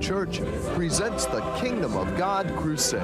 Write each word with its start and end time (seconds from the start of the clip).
Church 0.00 0.40
presents 0.74 1.24
the 1.26 1.40
Kingdom 1.58 1.96
of 1.96 2.16
God 2.16 2.54
Crusade. 2.56 3.00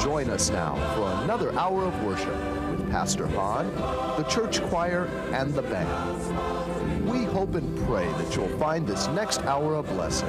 Join 0.00 0.30
us 0.30 0.50
now 0.50 0.74
for 0.94 1.24
another 1.24 1.52
hour 1.58 1.84
of 1.84 2.04
worship 2.04 2.28
with 2.70 2.90
Pastor 2.90 3.26
Hahn, 3.26 3.66
the 4.16 4.24
church 4.24 4.62
choir, 4.62 5.06
and 5.32 5.52
the 5.52 5.62
band. 5.62 7.08
We 7.08 7.24
hope 7.24 7.54
and 7.54 7.76
pray 7.86 8.06
that 8.06 8.36
you'll 8.36 8.56
find 8.58 8.86
this 8.86 9.08
next 9.08 9.42
hour 9.42 9.74
a 9.74 9.82
blessing. 9.82 10.28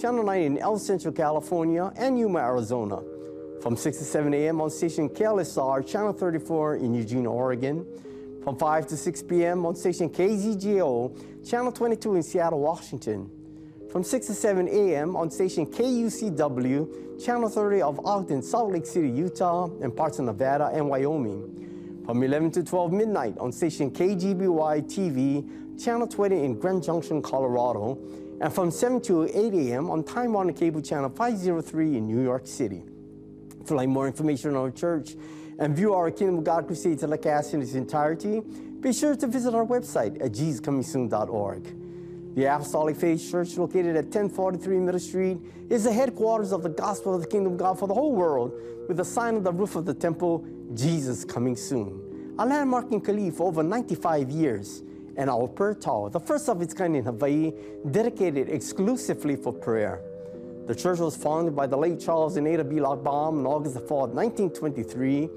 Channel 0.00 0.24
9 0.24 0.42
in 0.42 0.58
El 0.58 0.78
Centro, 0.78 1.12
California, 1.12 1.92
and 1.96 2.18
Yuma, 2.18 2.38
Arizona. 2.40 3.02
From 3.60 3.76
6 3.76 3.98
to 3.98 4.04
7 4.04 4.32
a.m. 4.34 4.60
on 4.60 4.70
station 4.70 5.08
KLSR, 5.08 5.86
Channel 5.86 6.12
34 6.14 6.76
in 6.76 6.94
Eugene, 6.94 7.26
Oregon. 7.26 7.86
From 8.42 8.56
5 8.56 8.86
to 8.88 8.96
6 8.96 9.22
p.m. 9.24 9.64
on 9.66 9.76
station 9.76 10.10
KZJO, 10.10 11.48
Channel 11.48 11.70
22 11.70 12.16
in 12.16 12.22
Seattle, 12.22 12.60
Washington. 12.60 13.30
From 13.90 14.02
6 14.02 14.26
to 14.28 14.34
7 14.34 14.68
a.m. 14.68 15.14
on 15.14 15.30
station 15.30 15.66
KUCW, 15.66 17.24
Channel 17.24 17.48
30 17.50 17.82
of 17.82 18.04
Ogden, 18.06 18.42
Salt 18.42 18.72
Lake 18.72 18.86
City, 18.86 19.10
Utah, 19.10 19.66
and 19.82 19.94
parts 19.94 20.18
of 20.18 20.24
Nevada 20.24 20.70
and 20.72 20.88
Wyoming. 20.88 22.02
From 22.06 22.22
11 22.22 22.50
to 22.52 22.64
12 22.64 22.92
midnight 22.92 23.38
on 23.38 23.52
station 23.52 23.90
KGBY 23.90 24.90
TV, 24.90 25.80
Channel 25.80 26.08
20 26.08 26.44
in 26.44 26.58
Grand 26.58 26.82
Junction, 26.82 27.22
Colorado, 27.22 27.98
and 28.42 28.52
from 28.52 28.72
7 28.72 29.00
to 29.02 29.26
8 29.26 29.54
a.m. 29.54 29.88
on 29.88 30.02
Time 30.02 30.32
Warner 30.32 30.52
Cable 30.52 30.82
Channel 30.82 31.10
503 31.10 31.96
in 31.96 32.08
New 32.08 32.20
York 32.20 32.44
City. 32.44 32.82
If 33.60 33.70
you'd 33.70 33.76
like 33.76 33.88
more 33.88 34.08
information 34.08 34.50
on 34.50 34.56
our 34.56 34.72
church 34.72 35.14
and 35.60 35.76
view 35.76 35.94
our 35.94 36.10
Kingdom 36.10 36.38
of 36.38 36.44
God 36.44 36.66
Crusade 36.66 36.98
telecast 36.98 37.54
in 37.54 37.62
its 37.62 37.74
entirety, 37.74 38.40
be 38.80 38.92
sure 38.92 39.14
to 39.14 39.28
visit 39.28 39.54
our 39.54 39.64
website 39.64 40.20
at 40.20 40.32
jesuscomingsoon.org. 40.32 42.34
The 42.34 42.46
Apostolic 42.46 42.96
Faith 42.96 43.30
Church, 43.30 43.56
located 43.56 43.94
at 43.94 44.06
1043 44.06 44.76
Middle 44.78 44.98
Street, 44.98 45.38
is 45.70 45.84
the 45.84 45.92
headquarters 45.92 46.50
of 46.50 46.64
the 46.64 46.70
gospel 46.70 47.14
of 47.14 47.20
the 47.20 47.28
kingdom 47.28 47.52
of 47.52 47.58
God 47.60 47.78
for 47.78 47.86
the 47.86 47.94
whole 47.94 48.12
world, 48.12 48.52
with 48.88 48.98
a 48.98 49.04
sign 49.04 49.36
on 49.36 49.44
the 49.44 49.52
roof 49.52 49.76
of 49.76 49.84
the 49.84 49.94
temple, 49.94 50.44
Jesus 50.74 51.24
coming 51.24 51.54
soon. 51.54 52.34
A 52.40 52.44
landmark 52.44 52.90
in 52.90 53.00
Kalihi 53.00 53.32
for 53.32 53.46
over 53.46 53.62
95 53.62 54.30
years, 54.30 54.82
and 55.16 55.28
tower, 55.80 56.10
the 56.10 56.20
first 56.20 56.48
of 56.48 56.62
its 56.62 56.74
kind 56.74 56.96
in 56.96 57.04
Hawaii, 57.04 57.52
dedicated 57.90 58.48
exclusively 58.48 59.36
for 59.36 59.52
prayer. 59.52 60.00
The 60.66 60.74
church 60.74 61.00
was 61.00 61.16
founded 61.16 61.56
by 61.56 61.66
the 61.66 61.76
late 61.76 61.98
Charles 62.00 62.36
and 62.36 62.46
Ada 62.46 62.64
B. 62.64 62.76
Lochbaum 62.76 63.38
on 63.38 63.46
August 63.46 63.74
the 63.74 63.80
4th, 63.80 64.10
1923, 64.10 65.28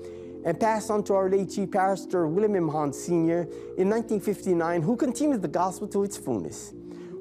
and 0.46 0.60
passed 0.60 0.92
on 0.92 1.04
to 1.06 1.16
our 1.16 1.30
late 1.30 1.50
Chief 1.50 1.72
Pastor 1.72 2.28
William 2.28 2.56
M. 2.56 2.70
Hahn 2.70 2.94
Sr. 2.94 3.42
in 3.78 3.90
1959, 3.90 4.84
who 4.84 4.96
continued 4.96 5.42
the 5.42 5.48
gospel 5.48 5.88
to 5.88 6.04
its 6.04 6.16
fullness. 6.16 6.74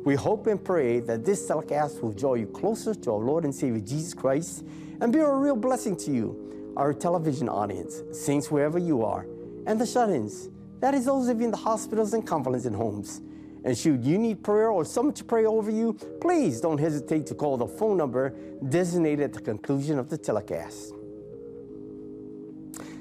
We 0.04 0.14
hope 0.14 0.46
and 0.48 0.62
pray 0.62 1.00
that 1.00 1.24
this 1.24 1.46
telecast 1.46 2.02
will 2.02 2.12
draw 2.12 2.34
you 2.34 2.46
closer 2.46 2.94
to 2.94 3.12
our 3.12 3.18
Lord 3.18 3.44
and 3.44 3.54
Savior 3.54 3.80
Jesus 3.80 4.12
Christ 4.12 4.62
and 5.00 5.10
be 5.10 5.20
a 5.20 5.32
real 5.32 5.56
blessing 5.56 5.96
to 5.96 6.10
you, 6.10 6.74
our 6.76 6.92
television 6.92 7.48
audience, 7.48 8.02
saints 8.12 8.50
wherever 8.50 8.78
you 8.78 9.02
are, 9.02 9.26
and 9.66 9.80
the 9.80 9.86
shut 9.86 10.10
ins. 10.10 10.50
That 10.84 10.92
is, 10.92 11.06
those 11.06 11.28
of 11.28 11.40
in 11.40 11.50
the 11.50 11.56
hospitals 11.56 12.12
and 12.12 12.26
convalescent 12.26 12.76
homes. 12.76 13.22
And 13.64 13.74
should 13.74 14.04
you 14.04 14.18
need 14.18 14.44
prayer 14.44 14.68
or 14.68 14.84
someone 14.84 15.14
to 15.14 15.24
pray 15.24 15.46
over 15.46 15.70
you, 15.70 15.94
please 16.20 16.60
don't 16.60 16.76
hesitate 16.76 17.24
to 17.28 17.34
call 17.34 17.56
the 17.56 17.66
phone 17.66 17.96
number 17.96 18.34
designated 18.68 19.24
at 19.24 19.32
the 19.32 19.40
conclusion 19.40 19.98
of 19.98 20.10
the 20.10 20.18
telecast. 20.18 20.92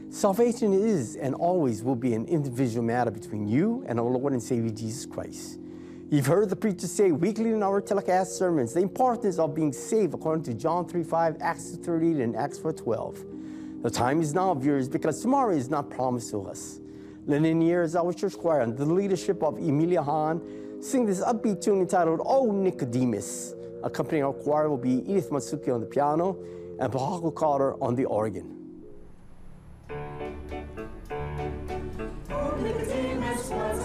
Salvation 0.10 0.72
is 0.72 1.18
and 1.18 1.36
always 1.36 1.84
will 1.84 1.98
be 1.98 2.14
an 2.14 2.26
individual 2.28 2.86
matter 2.86 3.12
between 3.12 3.50
you 3.50 3.84
and 3.86 4.00
our 4.00 4.06
Lord 4.06 4.32
and 4.32 4.42
Savior 4.42 4.72
Jesus 4.72 5.06
Christ. 5.06 5.60
You've 6.10 6.28
heard 6.28 6.50
the 6.50 6.56
preacher 6.56 6.88
say 6.88 7.12
weekly 7.12 7.50
in 7.50 7.62
our 7.62 7.82
telecast 7.82 8.38
sermons 8.38 8.74
the 8.74 8.80
importance 8.80 9.38
of 9.40 9.54
being 9.54 9.74
saved 9.74 10.14
according 10.14 10.46
to 10.46 10.54
John 10.54 10.88
3 10.88 11.04
5, 11.04 11.36
Acts 11.42 11.72
2 11.72 11.84
38, 11.84 12.22
and 12.22 12.38
Acts 12.38 12.58
4 12.60 12.72
12. 12.72 13.26
The 13.82 13.90
time 13.90 14.22
is 14.22 14.34
now, 14.34 14.54
viewers, 14.54 14.88
because 14.88 15.22
tomorrow 15.22 15.54
is 15.54 15.70
not 15.70 15.90
promised 15.90 16.32
to 16.32 16.48
us. 16.48 16.80
Lending 17.26 17.62
ears, 17.62 17.96
our 17.96 18.12
church 18.12 18.38
choir, 18.38 18.62
under 18.62 18.84
the 18.84 18.94
leadership 18.94 19.42
of 19.44 19.58
Emilia 19.58 20.04
Hahn, 20.04 20.42
sing 20.82 21.06
this 21.06 21.22
upbeat 21.22 21.62
tune 21.62 21.80
entitled 21.80 22.20
Oh 22.26 22.52
Nicodemus. 22.52 23.56
Accompanying 23.82 24.26
our 24.26 24.34
choir 24.34 24.70
will 24.70 24.78
be 24.78 25.10
Edith 25.10 25.30
Matsuki 25.30 25.74
on 25.74 25.80
the 25.80 25.86
piano 25.86 26.38
and 26.80 26.92
Pohaku 26.92 27.34
Carter 27.34 27.82
on 27.82 27.96
the 27.96 28.04
organ. 28.06 28.60
Oh, 32.30 32.58
Nicodemus 32.62 33.50
was 33.50 33.84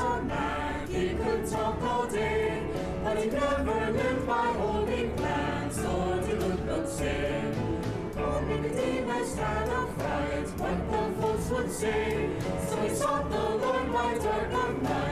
would 11.50 11.70
say, 11.70 12.28
so 12.68 12.76
he 12.82 12.94
sought 12.94 13.30
the 13.30 13.38
Lord 13.38 13.92
by 13.92 14.18
dark 14.18 14.52
of 14.52 14.82
night, 14.82 15.07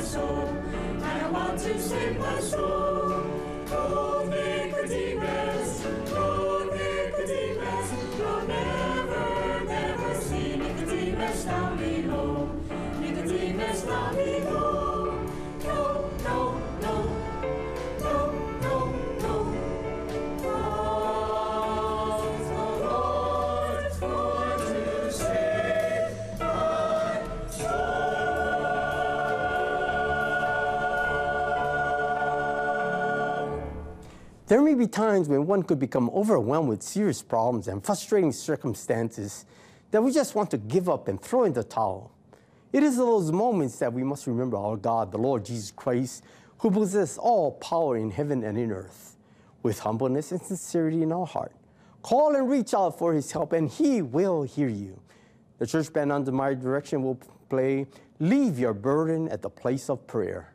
my 0.00 0.48
I 1.02 1.30
want 1.30 1.58
to 1.60 1.78
save 1.78 2.18
my 2.18 2.40
soul. 2.40 3.22
Oh, 3.72 4.26
oh, 6.12 6.70
you'll 8.16 8.46
never, 8.46 9.64
never 9.66 10.14
see 10.20 10.56
Nicodemus 10.56 11.44
down 11.44 11.76
below. 11.76 12.48
Nicodemus 13.00 13.82
down 13.82 14.14
below. 14.16 14.79
There 34.50 34.60
may 34.60 34.74
be 34.74 34.88
times 34.88 35.28
when 35.28 35.46
one 35.46 35.62
could 35.62 35.78
become 35.78 36.10
overwhelmed 36.10 36.70
with 36.70 36.82
serious 36.82 37.22
problems 37.22 37.68
and 37.68 37.84
frustrating 37.84 38.32
circumstances 38.32 39.46
that 39.92 40.02
we 40.02 40.10
just 40.10 40.34
want 40.34 40.50
to 40.50 40.58
give 40.58 40.88
up 40.88 41.06
and 41.06 41.22
throw 41.22 41.44
in 41.44 41.52
the 41.52 41.62
towel. 41.62 42.10
It 42.72 42.82
is 42.82 42.96
those 42.96 43.30
moments 43.30 43.78
that 43.78 43.92
we 43.92 44.02
must 44.02 44.26
remember 44.26 44.56
our 44.56 44.76
God, 44.76 45.12
the 45.12 45.18
Lord 45.18 45.44
Jesus 45.44 45.70
Christ, 45.70 46.24
who 46.58 46.72
possesses 46.72 47.16
all 47.16 47.52
power 47.52 47.96
in 47.96 48.10
heaven 48.10 48.42
and 48.42 48.58
in 48.58 48.72
earth. 48.72 49.16
With 49.62 49.78
humbleness 49.78 50.32
and 50.32 50.42
sincerity 50.42 51.04
in 51.04 51.12
our 51.12 51.26
heart, 51.26 51.52
call 52.02 52.34
and 52.34 52.50
reach 52.50 52.74
out 52.74 52.98
for 52.98 53.14
his 53.14 53.30
help, 53.30 53.52
and 53.52 53.70
he 53.70 54.02
will 54.02 54.42
hear 54.42 54.68
you. 54.68 55.00
The 55.58 55.66
church 55.68 55.92
band 55.92 56.10
under 56.10 56.32
my 56.32 56.54
direction 56.54 57.04
will 57.04 57.20
play 57.48 57.86
Leave 58.18 58.58
Your 58.58 58.74
Burden 58.74 59.28
at 59.28 59.42
the 59.42 59.50
Place 59.50 59.88
of 59.88 60.08
Prayer. 60.08 60.52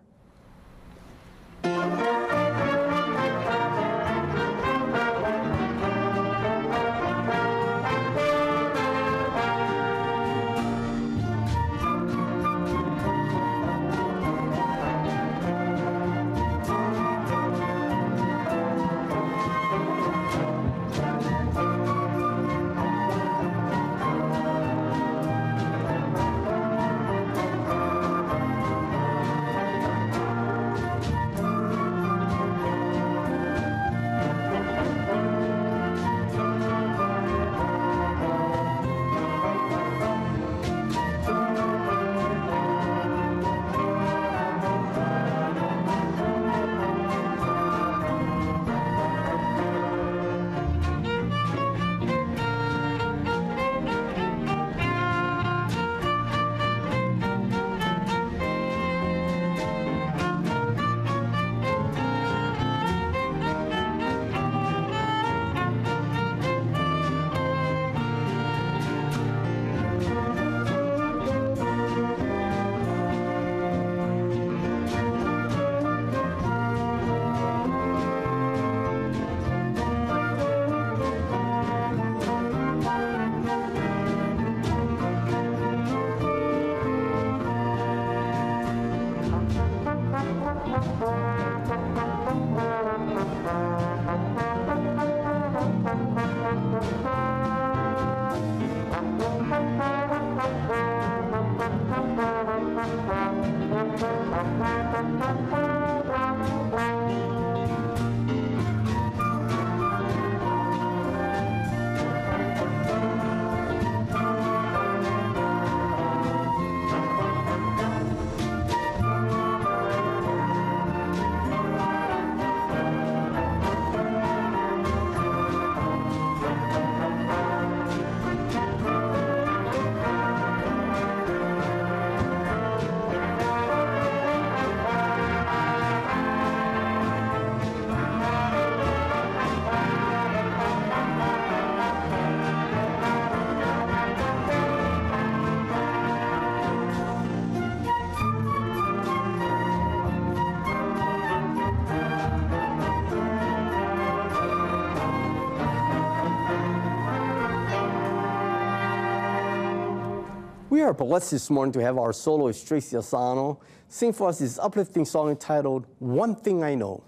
We 160.75 160.81
are 160.81 160.93
blessed 160.93 161.31
this 161.31 161.49
morning 161.49 161.71
to 161.71 161.81
have 161.83 161.97
our 161.97 162.11
soloist 162.11 162.67
Tracy 162.67 162.97
Asano 162.97 163.61
sing 163.87 164.11
for 164.11 164.27
us 164.27 164.39
this 164.39 164.59
uplifting 164.59 165.05
song 165.05 165.29
entitled 165.29 165.85
One 165.99 166.35
Thing 166.35 166.65
I 166.65 166.75
Know. 166.75 167.01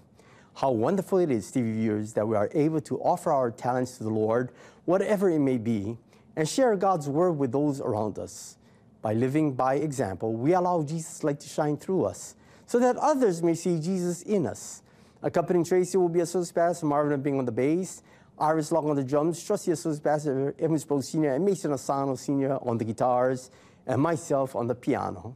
How 0.54 0.70
wonderful 0.70 1.18
it 1.18 1.30
is, 1.30 1.52
TV 1.52 1.74
viewers, 1.74 2.14
that 2.14 2.26
we 2.26 2.34
are 2.34 2.48
able 2.54 2.80
to 2.80 2.98
offer 3.00 3.30
our 3.30 3.50
talents 3.50 3.98
to 3.98 4.04
the 4.04 4.08
Lord, 4.08 4.52
whatever 4.86 5.28
it 5.28 5.40
may 5.40 5.58
be, 5.58 5.98
and 6.34 6.48
share 6.48 6.74
God's 6.76 7.10
word 7.10 7.32
with 7.32 7.52
those 7.52 7.82
around 7.82 8.18
us. 8.18 8.56
By 9.02 9.12
living 9.12 9.52
by 9.52 9.74
example, 9.74 10.32
we 10.32 10.54
allow 10.54 10.82
Jesus' 10.82 11.22
light 11.22 11.40
to 11.40 11.48
shine 11.50 11.76
through 11.76 12.06
us 12.06 12.36
so 12.64 12.78
that 12.78 12.96
others 12.96 13.42
may 13.42 13.54
see 13.54 13.78
Jesus 13.78 14.22
in 14.22 14.46
us. 14.46 14.80
Accompanying 15.22 15.66
Tracy 15.66 15.98
will 15.98 16.08
be 16.08 16.20
Associate 16.20 16.54
Pastor 16.54 16.86
Marvin 16.86 17.20
Bing 17.20 17.38
on 17.38 17.44
the 17.44 17.52
bass, 17.52 18.02
Iris 18.40 18.70
Long 18.70 18.88
on 18.88 18.96
the 18.96 19.04
drums, 19.04 19.42
Trustee 19.42 19.72
Associate 19.72 20.02
Pastor 20.02 20.54
Evans 20.58 20.84
Bo 20.84 21.00
Sr., 21.00 21.34
and 21.34 21.44
Mason 21.44 21.72
Asano 21.72 22.14
Sr. 22.14 22.58
on 22.66 22.78
the 22.78 22.84
guitars, 22.84 23.50
and 23.86 24.00
myself 24.00 24.54
on 24.54 24.66
the 24.66 24.74
piano. 24.74 25.34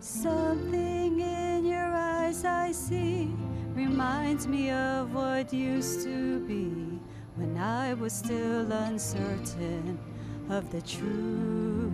Something 0.00 1.20
in 1.20 1.66
your 1.66 1.92
eyes 1.94 2.44
I 2.44 2.72
see 2.72 3.34
reminds 3.74 4.46
me 4.46 4.70
of 4.70 5.12
what 5.12 5.52
used 5.52 6.02
to 6.04 6.40
be 6.46 6.95
when 7.36 7.56
I 7.58 7.94
was 7.94 8.12
still 8.12 8.72
uncertain 8.72 9.98
of 10.48 10.70
the 10.72 10.80
truth. 10.80 11.92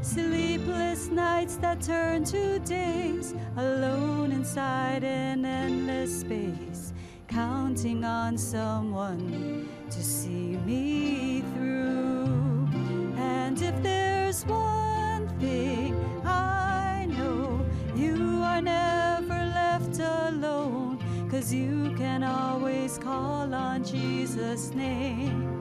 Sleepless 0.00 1.08
nights 1.08 1.56
that 1.56 1.82
turn 1.82 2.24
to 2.24 2.58
days, 2.60 3.34
alone 3.56 4.32
inside 4.32 5.04
an 5.04 5.44
endless 5.44 6.20
space, 6.20 6.94
counting 7.26 8.04
on 8.04 8.38
someone 8.38 9.68
to 9.90 10.02
see 10.02 10.56
me 10.64 11.42
through. 11.52 12.68
And 13.16 13.60
if 13.60 13.82
there's 13.82 14.46
one 14.46 15.28
thing 15.38 15.94
I 16.24 17.06
know, 17.10 17.66
you 17.94 18.40
are 18.42 18.62
never 18.62 19.34
left 19.34 19.98
alone, 19.98 20.87
cause 21.30 21.52
you 21.52 21.94
can 21.96 22.22
always 22.22 22.98
call 22.98 23.52
on 23.52 23.84
Jesus' 23.84 24.72
name. 24.74 25.60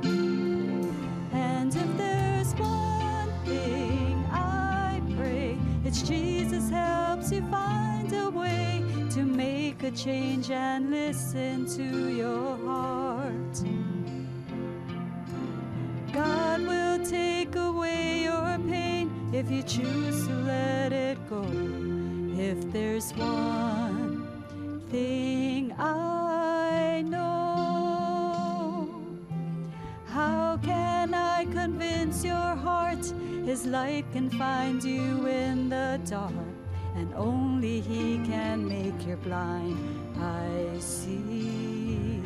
And 1.33 1.75
if 1.75 1.97
there's 1.97 2.53
one 2.53 3.31
thing 3.45 4.25
I 4.31 5.01
pray, 5.17 5.57
it's 5.83 6.01
Jesus 6.03 6.69
helps 6.69 7.31
you 7.31 7.41
find 7.49 8.11
a 8.13 8.29
way 8.29 8.83
to 9.11 9.23
make 9.23 9.83
a 9.83 9.91
change 9.91 10.51
and 10.51 10.89
listen 10.89 11.65
to 11.75 12.13
your 12.13 12.57
heart. 12.65 13.61
God 16.13 16.61
will 16.61 17.05
take 17.05 17.55
away 17.55 18.23
your 18.23 18.57
pain 18.69 19.11
if 19.33 19.51
you 19.51 19.63
choose 19.63 20.27
to 20.27 20.33
let 20.33 20.93
it 20.93 21.17
go. 21.29 21.43
If 22.39 22.71
there's 22.71 23.11
one 23.11 24.27
thing 24.89 25.56
I 25.79 27.03
know, 27.05 28.89
how 30.05 30.57
can 30.63 31.13
I 31.13 31.45
convince 31.45 32.23
your 32.25 32.55
heart 32.55 33.05
His 33.45 33.65
light 33.65 34.05
can 34.11 34.29
find 34.29 34.83
you 34.83 35.27
in 35.27 35.69
the 35.69 35.99
dark? 36.05 36.33
And 36.95 37.13
only 37.13 37.79
He 37.79 38.17
can 38.25 38.67
make 38.67 39.05
your 39.05 39.17
blind 39.17 39.77
eyes 40.19 40.83
see. 40.83 42.21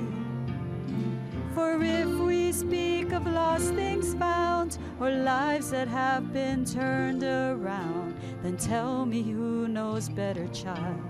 For 1.53 1.81
if 1.81 2.07
we 2.07 2.53
speak 2.53 3.11
of 3.11 3.27
lost 3.27 3.73
things 3.73 4.13
found, 4.13 4.77
or 5.01 5.09
lives 5.09 5.71
that 5.71 5.89
have 5.89 6.31
been 6.31 6.63
turned 6.63 7.23
around, 7.23 8.15
then 8.41 8.55
tell 8.55 9.05
me 9.05 9.21
who 9.23 9.67
knows 9.67 10.07
better, 10.07 10.47
child, 10.49 11.01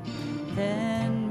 than 0.55 1.30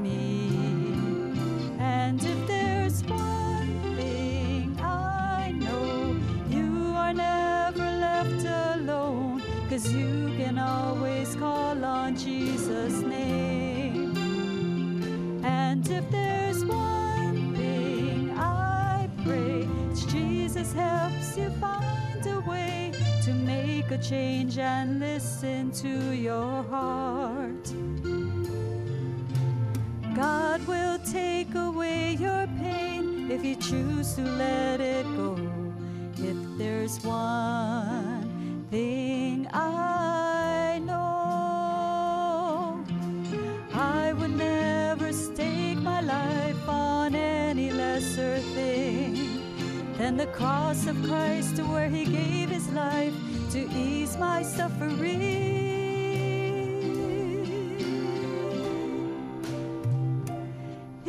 And 1.81 2.23
if 2.23 2.47
there's 2.47 3.03
one 3.05 3.95
thing 3.95 4.77
I 4.79 5.51
know, 5.51 6.15
you 6.47 6.93
are 6.95 7.13
never 7.13 7.83
left 8.07 8.45
alone, 8.75 9.41
cause 9.67 9.91
you 9.91 10.31
can 10.37 10.59
always 10.59 11.33
call 11.35 11.83
on 11.83 12.15
Jesus' 12.15 13.01
name. 13.01 14.13
And 15.43 15.89
if 15.89 16.07
there's 16.11 16.63
one 16.63 17.55
thing 17.55 18.31
I 18.37 19.09
pray, 19.23 19.67
it's 19.89 20.05
Jesus 20.05 20.73
helps 20.73 21.35
you 21.35 21.49
find 21.59 22.23
a 22.27 22.41
way 22.41 22.91
to 23.23 23.33
make 23.33 23.89
a 23.89 23.97
change 23.97 24.59
and 24.59 24.99
listen 24.99 25.71
to 25.71 26.13
your 26.13 26.61
heart. 26.63 27.73
God 30.15 30.65
will 30.67 30.99
take 30.99 31.55
away 31.55 32.17
your 32.19 32.45
pain 32.59 33.31
if 33.31 33.45
you 33.45 33.55
choose 33.55 34.13
to 34.15 34.21
let 34.21 34.81
it 34.81 35.05
go. 35.15 35.37
If 36.17 36.35
there's 36.57 37.01
one 37.03 38.67
thing 38.69 39.47
I 39.53 40.81
know, 40.83 42.83
I 43.73 44.11
would 44.13 44.35
never 44.35 45.13
stake 45.13 45.77
my 45.77 46.01
life 46.01 46.67
on 46.67 47.15
any 47.15 47.71
lesser 47.71 48.39
thing 48.53 49.41
than 49.97 50.17
the 50.17 50.27
cross 50.27 50.87
of 50.87 51.01
Christ 51.03 51.57
where 51.63 51.89
he 51.89 52.03
gave 52.03 52.49
his 52.49 52.67
life 52.69 53.13
to 53.51 53.59
ease 53.71 54.17
my 54.17 54.43
suffering. 54.43 55.60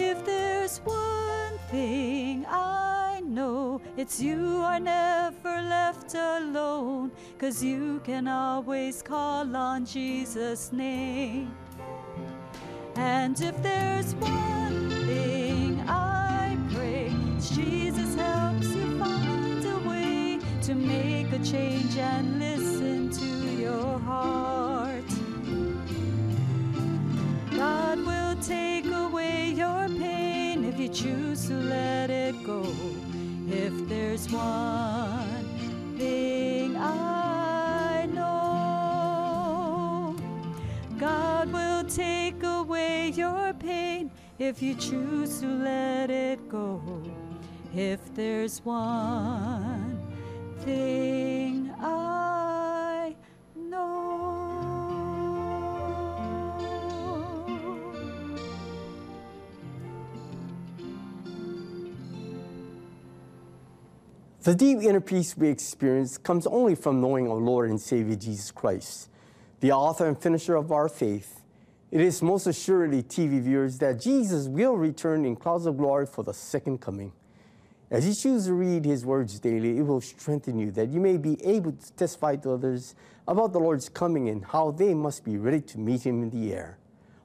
If 0.05 0.25
there's 0.25 0.79
one 0.79 1.59
thing 1.71 2.45
I 2.49 3.21
know, 3.25 3.81
it's 3.97 4.21
you 4.21 4.57
are 4.65 4.81
never 4.81 5.63
left 5.63 6.15
alone, 6.15 7.13
cause 7.39 7.63
you 7.63 8.01
can 8.03 8.27
always 8.27 9.01
call 9.01 9.57
on 9.57 9.87
Jesus' 9.87 10.73
name. 10.73 11.55
And 12.97 13.41
if 13.41 13.63
there's 13.63 14.17
one 14.17 14.91
thing 15.07 15.81
I 15.89 16.59
pray, 16.75 17.13
Jesus 17.39 18.17
helps 18.17 18.75
you 18.75 18.99
find 18.99 19.65
a 19.65 19.79
way 19.89 20.41
to 20.63 20.75
make 20.75 21.31
a 21.33 21.39
change 21.39 21.97
and 21.97 22.41
listen 22.41 23.09
to 23.11 23.53
your 23.53 24.01
heart. 24.01 24.62
Choose 31.03 31.49
to 31.49 31.55
let 31.55 32.11
it 32.11 32.45
go. 32.45 32.63
If 33.49 33.89
there's 33.89 34.31
one 34.31 35.45
thing 35.99 36.77
I 36.77 38.07
know, 38.07 38.55
God 41.01 41.53
will 41.53 41.83
take 41.85 42.41
away 42.45 43.09
your 43.09 43.53
pain 43.55 44.13
if 44.39 44.63
you 44.63 44.77
choose 44.77 45.41
to 45.41 45.47
let 45.47 46.09
it 46.11 46.49
go. 46.49 46.81
If 47.75 48.15
there's 48.15 48.65
one 48.65 49.99
thing 50.61 51.52
The 64.43 64.57
deep 64.57 64.79
inner 64.83 65.01
peace 65.01 65.37
we 65.37 65.47
experience 65.47 66.19
comes 66.19 66.49
only 66.49 66.75
from 66.75 67.01
knowing 67.01 67.29
our 67.29 67.37
Lord 67.37 67.71
and 67.71 67.81
Savior 67.81 68.17
Jesus 68.17 68.51
Christ, 68.51 69.09
the 69.61 69.71
author 69.71 70.09
and 70.09 70.21
finisher 70.21 70.57
of 70.57 70.73
our 70.73 70.89
faith. 70.89 71.43
It 71.93 72.01
is 72.01 72.21
most 72.23 72.49
assuredly, 72.49 73.05
TV 73.05 73.41
viewers, 73.41 73.79
that 73.79 74.01
Jesus 74.01 74.49
will 74.49 74.77
return 74.77 75.25
in 75.25 75.37
clouds 75.37 75.65
of 75.67 75.77
glory 75.77 76.07
for 76.07 76.25
the 76.25 76.35
second 76.35 76.81
coming. 76.81 77.13
As 77.89 78.05
you 78.05 78.17
choose 78.17 78.47
to 78.47 78.55
read 78.55 78.85
his 78.85 79.07
words 79.07 79.39
daily, 79.39 79.79
it 79.79 79.83
will 79.83 80.01
strengthen 80.01 80.59
you 80.59 80.73
that 80.73 80.89
you 80.89 80.99
may 80.99 81.19
be 81.19 81.41
able 81.45 81.71
to 81.71 81.93
testify 81.93 82.35
to 82.35 82.51
others 82.51 82.97
about 83.29 83.53
the 83.53 83.61
Lord's 83.61 83.89
coming 83.89 84.29
and 84.29 84.45
how 84.45 84.73
they 84.73 84.93
must 84.93 85.23
be 85.23 85.37
ready 85.37 85.61
to 85.61 85.79
meet 85.79 86.05
him 86.05 86.21
in 86.21 86.31
the 86.31 86.53
air. 86.53 86.79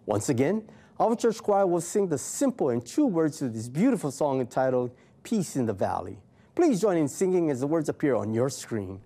Once 0.06 0.30
again, 0.30 0.70
our 1.00 1.16
church 1.16 1.42
choir 1.42 1.66
will 1.66 1.82
sing 1.82 2.10
the 2.10 2.20
simple 2.20 2.70
and 2.70 2.86
true 2.86 3.08
words 3.08 3.42
of 3.42 3.56
this 3.56 3.70
beautiful 3.70 4.12
song 4.12 4.40
entitled 4.40 4.92
Peace 5.24 5.56
in 5.56 5.66
the 5.66 5.74
Valley. 5.74 6.20
Please 6.58 6.82
join 6.82 6.98
in 6.98 7.08
singing 7.08 7.52
as 7.52 7.60
the 7.60 7.68
words 7.68 7.88
appear 7.88 8.16
on 8.16 8.34
your 8.34 8.50
screen. 8.50 9.00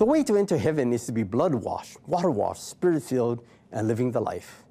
The 0.00 0.06
way 0.06 0.24
to 0.24 0.36
enter 0.38 0.56
heaven 0.56 0.94
is 0.94 1.04
to 1.04 1.12
be 1.12 1.24
blood 1.24 1.54
washed, 1.54 1.98
water 2.06 2.30
washed, 2.30 2.66
spirit 2.66 3.02
filled, 3.02 3.44
and 3.70 3.86
living 3.86 4.12
the 4.12 4.20
life. 4.22 4.64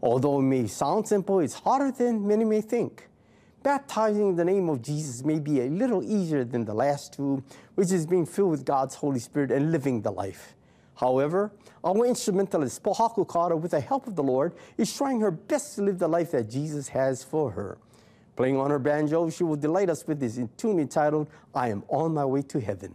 Although 0.00 0.38
it 0.38 0.42
may 0.42 0.68
sound 0.68 1.08
simple, 1.08 1.40
it's 1.40 1.54
harder 1.54 1.90
than 1.90 2.24
many 2.24 2.44
may 2.44 2.60
think. 2.60 3.08
Baptizing 3.64 4.28
in 4.28 4.36
the 4.36 4.44
name 4.44 4.68
of 4.68 4.80
Jesus 4.80 5.24
may 5.24 5.40
be 5.40 5.62
a 5.62 5.64
little 5.68 6.00
easier 6.04 6.44
than 6.44 6.64
the 6.64 6.74
last 6.74 7.12
two, 7.12 7.42
which 7.74 7.90
is 7.90 8.06
being 8.06 8.24
filled 8.24 8.52
with 8.52 8.64
God's 8.64 8.94
Holy 8.94 9.18
Spirit 9.18 9.50
and 9.50 9.72
living 9.72 10.00
the 10.00 10.12
life. 10.12 10.54
However, 10.94 11.50
our 11.82 12.06
instrumentalist, 12.06 12.80
Pohaku 12.84 13.26
Carter, 13.26 13.56
with 13.56 13.72
the 13.72 13.80
help 13.80 14.06
of 14.06 14.14
the 14.14 14.22
Lord, 14.22 14.54
is 14.76 14.96
trying 14.96 15.20
her 15.22 15.32
best 15.32 15.74
to 15.74 15.82
live 15.82 15.98
the 15.98 16.06
life 16.06 16.30
that 16.30 16.48
Jesus 16.48 16.86
has 16.86 17.24
for 17.24 17.50
her. 17.50 17.78
Playing 18.36 18.56
on 18.56 18.70
her 18.70 18.78
banjo, 18.78 19.28
she 19.28 19.42
will 19.42 19.56
delight 19.56 19.90
us 19.90 20.06
with 20.06 20.20
this 20.20 20.38
tune 20.56 20.78
entitled, 20.78 21.28
I 21.52 21.70
Am 21.70 21.82
On 21.88 22.14
My 22.14 22.24
Way 22.24 22.42
to 22.42 22.60
Heaven. 22.60 22.94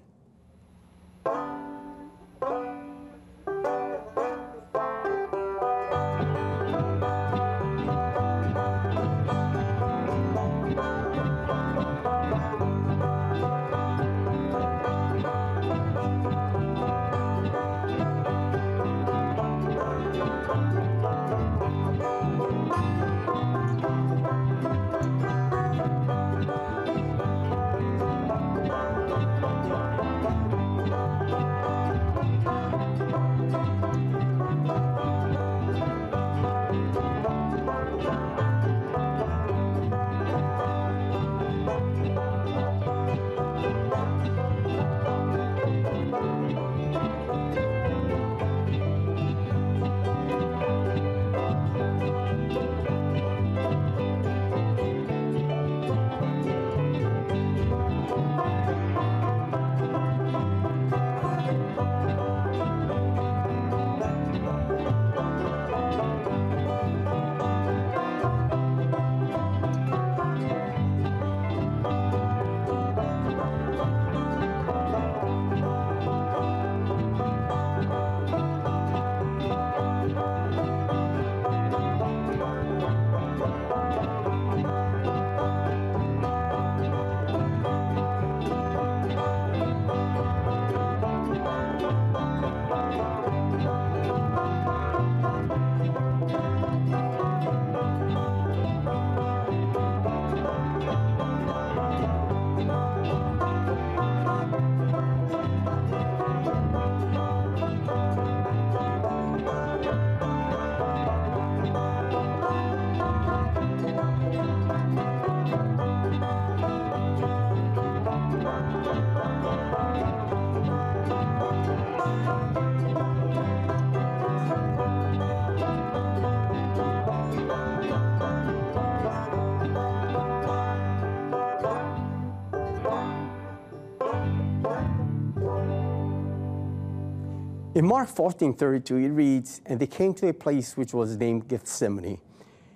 In 137.83 137.89
Mark 137.89 138.07
14 138.07 138.53
32, 138.53 138.95
it 138.95 139.09
reads, 139.09 139.61
And 139.65 139.77
they 139.77 139.87
came 139.87 140.13
to 140.13 140.29
a 140.29 140.33
place 140.33 140.77
which 140.77 140.93
was 140.93 141.17
named 141.17 141.49
Gethsemane. 141.49 142.17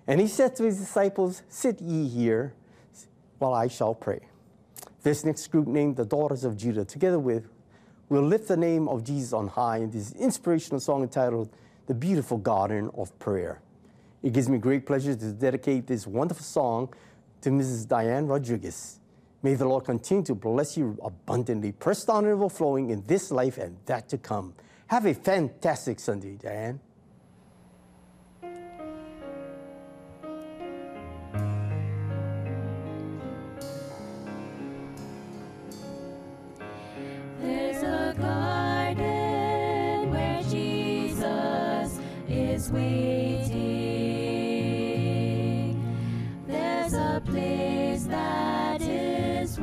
And 0.05 0.19
he 0.19 0.27
said 0.27 0.53
to 0.57 0.65
his 0.65 0.79
disciples, 0.79 1.43
Sit 1.47 1.79
ye 1.79 2.09
here 2.09 2.53
while 3.39 3.53
I 3.53 3.69
shall 3.69 3.95
pray. 3.95 4.19
This 5.03 5.23
next 5.23 5.47
group, 5.47 5.65
named 5.65 5.95
the 5.95 6.03
Daughters 6.03 6.43
of 6.43 6.57
Judah, 6.57 6.83
together 6.83 7.19
with, 7.19 7.47
will 8.09 8.23
lift 8.23 8.49
the 8.49 8.57
name 8.57 8.89
of 8.89 9.05
Jesus 9.05 9.31
on 9.31 9.47
high 9.47 9.77
in 9.77 9.91
this 9.91 10.11
inspirational 10.11 10.81
song 10.81 11.03
entitled 11.03 11.51
The 11.85 11.93
Beautiful 11.93 12.37
Garden 12.37 12.91
of 12.93 13.17
Prayer. 13.17 13.61
It 14.23 14.33
gives 14.33 14.49
me 14.49 14.57
great 14.57 14.85
pleasure 14.85 15.15
to 15.15 15.31
dedicate 15.31 15.87
this 15.87 16.05
wonderful 16.05 16.43
song 16.43 16.93
to 17.43 17.49
Mrs. 17.49 17.87
Diane 17.87 18.27
Rodriguez. 18.27 18.99
May 19.41 19.53
the 19.53 19.69
Lord 19.69 19.85
continue 19.85 20.25
to 20.25 20.35
bless 20.35 20.75
you 20.75 20.97
abundantly, 21.01 21.71
pressed 21.71 22.07
down 22.07 22.25
and 22.25 22.33
overflowing 22.33 22.89
in 22.89 23.05
this 23.07 23.31
life 23.31 23.57
and 23.57 23.77
that 23.85 24.09
to 24.09 24.17
come. 24.17 24.53
Have 24.87 25.05
a 25.05 25.13
fantastic 25.13 25.99
Sunday, 25.99 26.37
Diane. 26.41 26.79
There's 37.41 37.83
a 37.83 38.15
garden 38.17 40.09
where 40.09 40.41
Jesus 40.43 41.99
is 42.29 42.71
waiting. 42.71 43.57
There's 46.47 46.93
a 46.93 47.21
place 47.25 48.05
that 48.05 48.81
is 48.81 49.59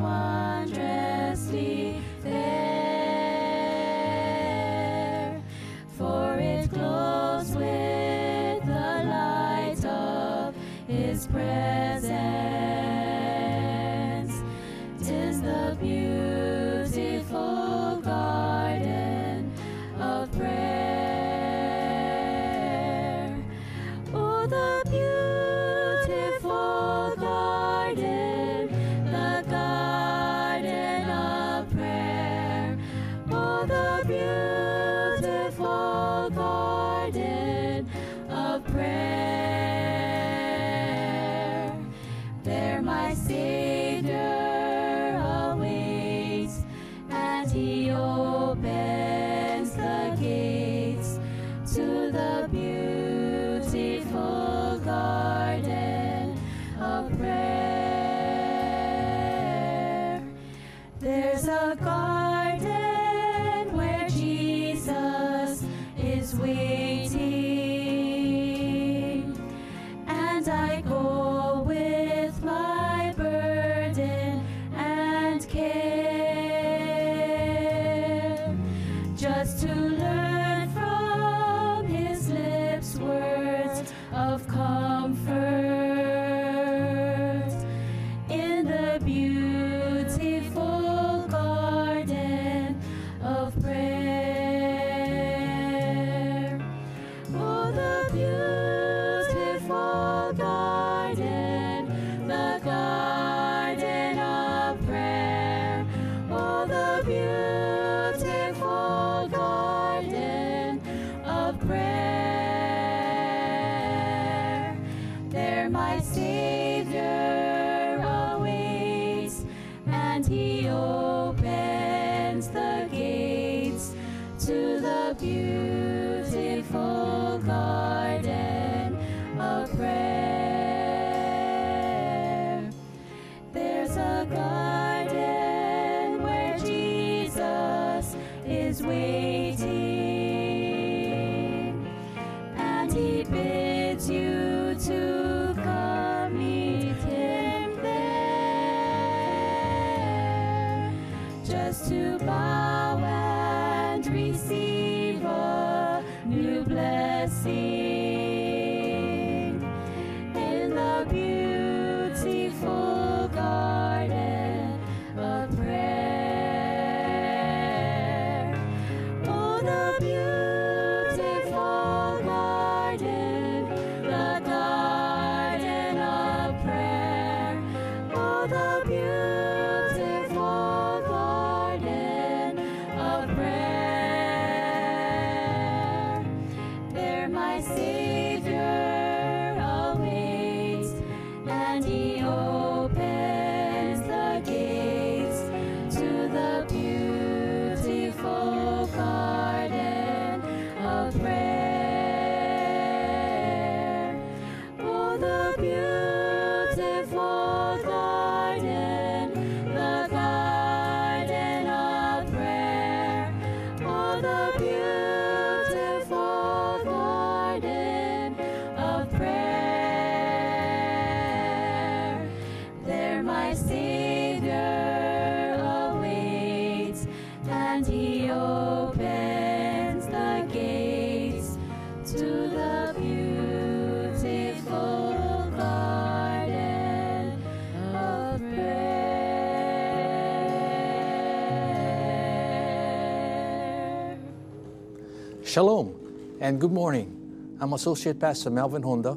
Shalom 245.55 245.95
and 246.41 246.61
good 246.61 246.73
morning. 246.73 247.57
I'm 247.61 247.75
Associate 247.75 248.19
Pastor 248.19 248.51
Melvin 248.51 248.83
Honda, 248.83 249.17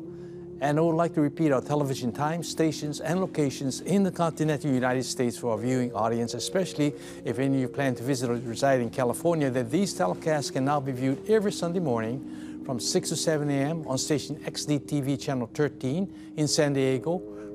and 0.62 0.78
I 0.78 0.82
would 0.82 0.94
like 0.94 1.16
to 1.16 1.22
repeat 1.22 1.52
our 1.52 1.62
television 1.62 2.12
times, 2.12 2.48
stations, 2.48 3.00
and 3.00 3.20
locations 3.20 3.82
in 3.82 4.04
the 4.04 4.12
continental 4.12 4.70
United 4.70 5.02
States 5.06 5.36
for 5.36 5.54
our 5.54 5.58
viewing 5.58 5.92
audience, 5.94 6.36
especially 6.36 6.94
if 7.26 7.40
any 7.40 7.56
of 7.56 7.62
you 7.62 7.68
plan 7.68 7.96
to 7.96 8.04
visit 8.04 8.30
or 8.30 8.36
reside 8.36 8.82
in 8.82 8.92
California, 8.92 9.50
that 9.50 9.72
these 9.72 9.96
telecasts 9.96 10.54
can 10.54 10.64
now 10.64 10.80
be 10.80 10.92
viewed 10.92 11.28
every 11.28 11.52
Sunday 11.52 11.80
morning 11.80 12.62
from 12.68 12.80
6 12.80 13.10
to 13.10 13.16
7 13.16 13.50
a.m. 13.50 13.84
on 13.88 13.98
station 13.98 14.36
XDTV 14.36 15.20
channel 15.20 15.50
13 15.56 16.34
in 16.36 16.48
San 16.48 16.74
Diego, 16.74 17.18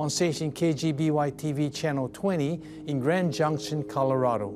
on 0.00 0.08
station 0.08 0.50
KGBY 0.50 1.32
TV, 1.32 1.72
Channel 1.72 2.08
20 2.08 2.58
in 2.86 3.00
Grand 3.00 3.30
Junction, 3.30 3.82
Colorado. 3.82 4.54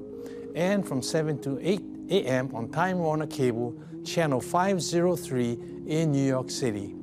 And 0.55 0.89
from 0.89 1.03
7 1.03 1.39
to 1.43 1.59
8 1.61 1.83
a.m. 2.09 2.51
on 2.55 2.71
Time 2.71 2.99
Warner 2.99 3.27
Cable, 3.27 3.79
Channel 4.07 4.41
503 4.41 5.59
in 5.87 6.13
New 6.13 6.27
York 6.27 6.49
City. 6.51 6.95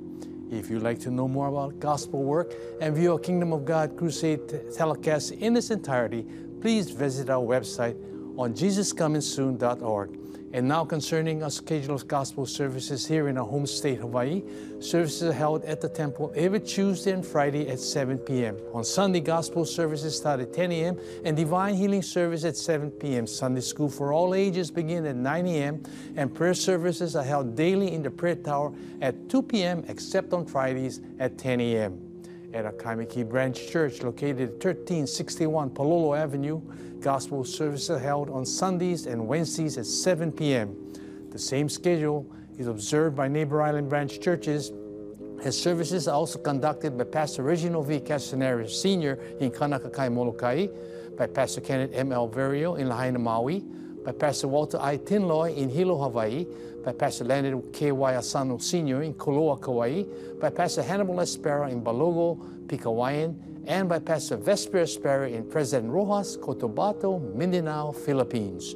If 0.50 0.72
you'd 0.72 0.82
like 0.82 1.00
to 1.02 1.12
know 1.12 1.28
more 1.28 1.50
about 1.50 1.80
gospel 1.80 2.24
work 2.24 2.56
and 2.82 2.96
view 2.96 3.14
a 3.14 3.20
Kingdom 3.20 3.54
of 3.54 3.64
God 3.64 3.96
crusade 3.96 4.42
telecast 4.74 5.34
in 5.34 5.56
its 5.56 5.70
entirety, 5.70 6.26
please 6.62 6.90
visit 6.90 7.30
our 7.30 7.46
website 7.46 7.96
on 8.40 8.56
jesuscomingsoon.org. 8.56 10.21
And 10.54 10.68
now 10.68 10.84
concerning 10.84 11.44
our 11.44 11.50
schedule 11.50 11.96
of 11.96 12.08
gospel 12.08 12.46
services 12.46 13.08
here 13.08 13.30
in 13.30 13.38
our 13.38 13.46
home 13.46 13.66
state, 13.66 14.00
Hawaii, 14.00 14.44
services 14.80 15.30
are 15.30 15.34
held 15.34 15.64
at 15.64 15.80
the 15.80 15.88
temple 15.88 16.34
every 16.36 16.60
Tuesday 16.60 17.12
and 17.12 17.26
Friday 17.26 17.70
at 17.70 17.80
7 17.80 18.18
p.m. 18.18 18.58
On 18.74 18.84
Sunday, 18.84 19.22
gospel 19.22 19.64
services 19.64 20.18
start 20.18 20.42
at 20.42 20.52
10 20.54 20.72
a.m. 20.74 21.00
and 21.24 21.38
divine 21.38 21.76
healing 21.76 22.02
service 22.02 22.44
at 22.44 22.58
7 22.58 22.92
p.m. 22.92 23.26
Sunday 23.26 23.62
school 23.62 23.90
for 23.90 24.12
all 24.12 24.36
ages 24.36 24.70
begin 24.70 25.06
at 25.06 25.16
9 25.16 25.48
a.m. 25.48 25.84
and 26.18 26.34
prayer 26.36 26.54
services 26.54 27.16
are 27.16 27.24
held 27.24 27.56
daily 27.56 27.94
in 27.94 28.04
the 28.04 28.12
prayer 28.12 28.36
tower 28.36 28.74
at 29.02 29.30
2 29.30 29.42
p.m. 29.44 29.86
except 29.88 30.34
on 30.34 30.46
Fridays 30.46 31.00
at 31.20 31.38
10 31.38 31.62
a.m 31.62 32.11
at 32.54 32.66
our 32.66 32.72
Kaimuki 32.74 33.28
Branch 33.28 33.56
Church 33.70 34.02
located 34.02 34.42
at 34.42 34.54
1361 34.54 35.70
Palolo 35.72 36.18
Avenue. 36.18 36.62
Gospel 37.00 37.44
services 37.44 37.90
are 37.90 38.00
held 38.00 38.30
on 38.30 38.46
Sundays 38.46 39.06
and 39.06 39.28
Wednesdays 39.28 39.78
at 39.78 39.86
7 39.86 40.32
p.m. 40.32 40.94
The 41.32 41.40
same 41.40 41.70
schedule 41.70 42.26
is 42.58 42.68
observed 42.68 43.16
by 43.16 43.28
neighbor 43.28 43.62
island 43.62 43.90
branch 43.90 44.20
churches 44.20 44.72
as 45.44 45.60
services 45.60 46.08
are 46.08 46.16
also 46.16 46.38
conducted 46.38 46.98
by 46.98 47.04
Pastor 47.04 47.44
Reginald 47.44 47.88
V. 47.88 48.00
Castanero 48.00 48.70
Sr. 48.70 49.14
in 49.40 49.50
Kaunakakai, 49.50 50.12
Molokai, 50.12 50.68
by 51.18 51.26
Pastor 51.26 51.62
Kenneth 51.62 51.92
M. 51.94 52.10
Alverio 52.10 52.78
in 52.78 52.88
Lahaina, 52.88 53.18
Maui, 53.18 53.64
by 54.04 54.12
Pastor 54.12 54.48
Walter 54.48 54.80
I. 54.82 54.98
Tinloy 54.98 55.56
in 55.56 55.70
Hilo, 55.70 55.98
Hawaii, 55.98 56.46
by 56.84 56.92
Pastor 56.92 57.26
Leonard 57.26 57.72
K. 57.74 57.92
Y. 57.92 58.16
Asano 58.16 58.58
Sr. 58.58 59.04
in 59.04 59.14
Koloa, 59.14 59.62
Kauai, 59.62 60.04
by 60.40 60.50
Pastor 60.50 60.82
Hannibal 60.82 61.16
Espera 61.16 61.72
in 61.72 61.82
Balogo, 61.82 62.38
Pigcawayan, 62.66 63.36
and 63.68 63.88
by 63.88 64.00
Pastor 64.00 64.38
Vesper 64.38 64.80
Espera 64.80 65.32
in 65.32 65.48
President 65.48 65.92
Roxas, 65.92 66.38
Cotabato, 66.38 67.34
Mindanao, 67.36 67.92
Philippines. 67.92 68.76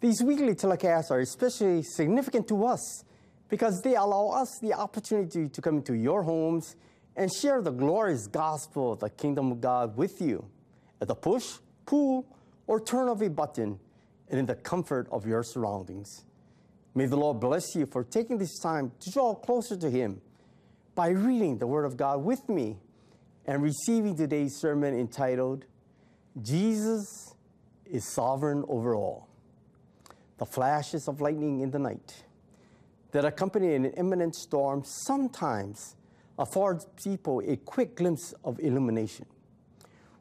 These 0.00 0.22
weekly 0.22 0.54
telecasts 0.54 1.10
are 1.10 1.20
especially 1.20 1.82
significant 1.82 2.48
to 2.48 2.64
us 2.64 3.04
because 3.50 3.82
they 3.82 3.96
allow 3.96 4.28
us 4.28 4.58
the 4.62 4.72
opportunity 4.72 5.46
to 5.48 5.60
come 5.60 5.76
into 5.76 5.94
your 5.94 6.22
homes 6.22 6.76
and 7.16 7.30
share 7.30 7.60
the 7.60 7.70
glorious 7.70 8.26
gospel 8.26 8.94
of 8.94 9.00
the 9.00 9.10
kingdom 9.10 9.52
of 9.52 9.60
God 9.60 9.98
with 9.98 10.22
you 10.22 10.46
at 11.02 11.08
the 11.08 11.14
push, 11.14 11.58
pull, 11.84 12.24
or 12.66 12.80
turn 12.80 13.08
of 13.08 13.20
a 13.20 13.28
button 13.28 13.78
and 14.30 14.38
in 14.38 14.46
the 14.46 14.54
comfort 14.54 15.06
of 15.12 15.26
your 15.26 15.42
surroundings. 15.42 16.24
May 16.94 17.04
the 17.04 17.16
Lord 17.16 17.38
bless 17.38 17.74
you 17.74 17.84
for 17.84 18.02
taking 18.02 18.38
this 18.38 18.58
time 18.58 18.92
to 19.00 19.10
draw 19.10 19.34
closer 19.34 19.76
to 19.76 19.90
Him 19.90 20.22
by 20.94 21.10
reading 21.10 21.58
the 21.58 21.66
Word 21.66 21.84
of 21.84 21.98
God 21.98 22.24
with 22.24 22.48
me 22.48 22.78
and 23.44 23.62
receiving 23.62 24.16
today's 24.16 24.56
sermon 24.56 24.98
entitled, 24.98 25.66
Jesus 26.40 27.34
is 27.84 28.14
Sovereign 28.14 28.64
Over 28.66 28.94
All 28.94 29.29
the 30.40 30.46
flashes 30.46 31.06
of 31.06 31.20
lightning 31.20 31.60
in 31.60 31.70
the 31.70 31.78
night 31.78 32.24
that 33.10 33.26
accompany 33.26 33.74
an 33.74 33.84
imminent 33.84 34.34
storm 34.34 34.82
sometimes 34.82 35.96
affords 36.38 36.86
people 37.04 37.42
a 37.46 37.56
quick 37.58 37.94
glimpse 37.94 38.32
of 38.42 38.58
illumination. 38.60 39.26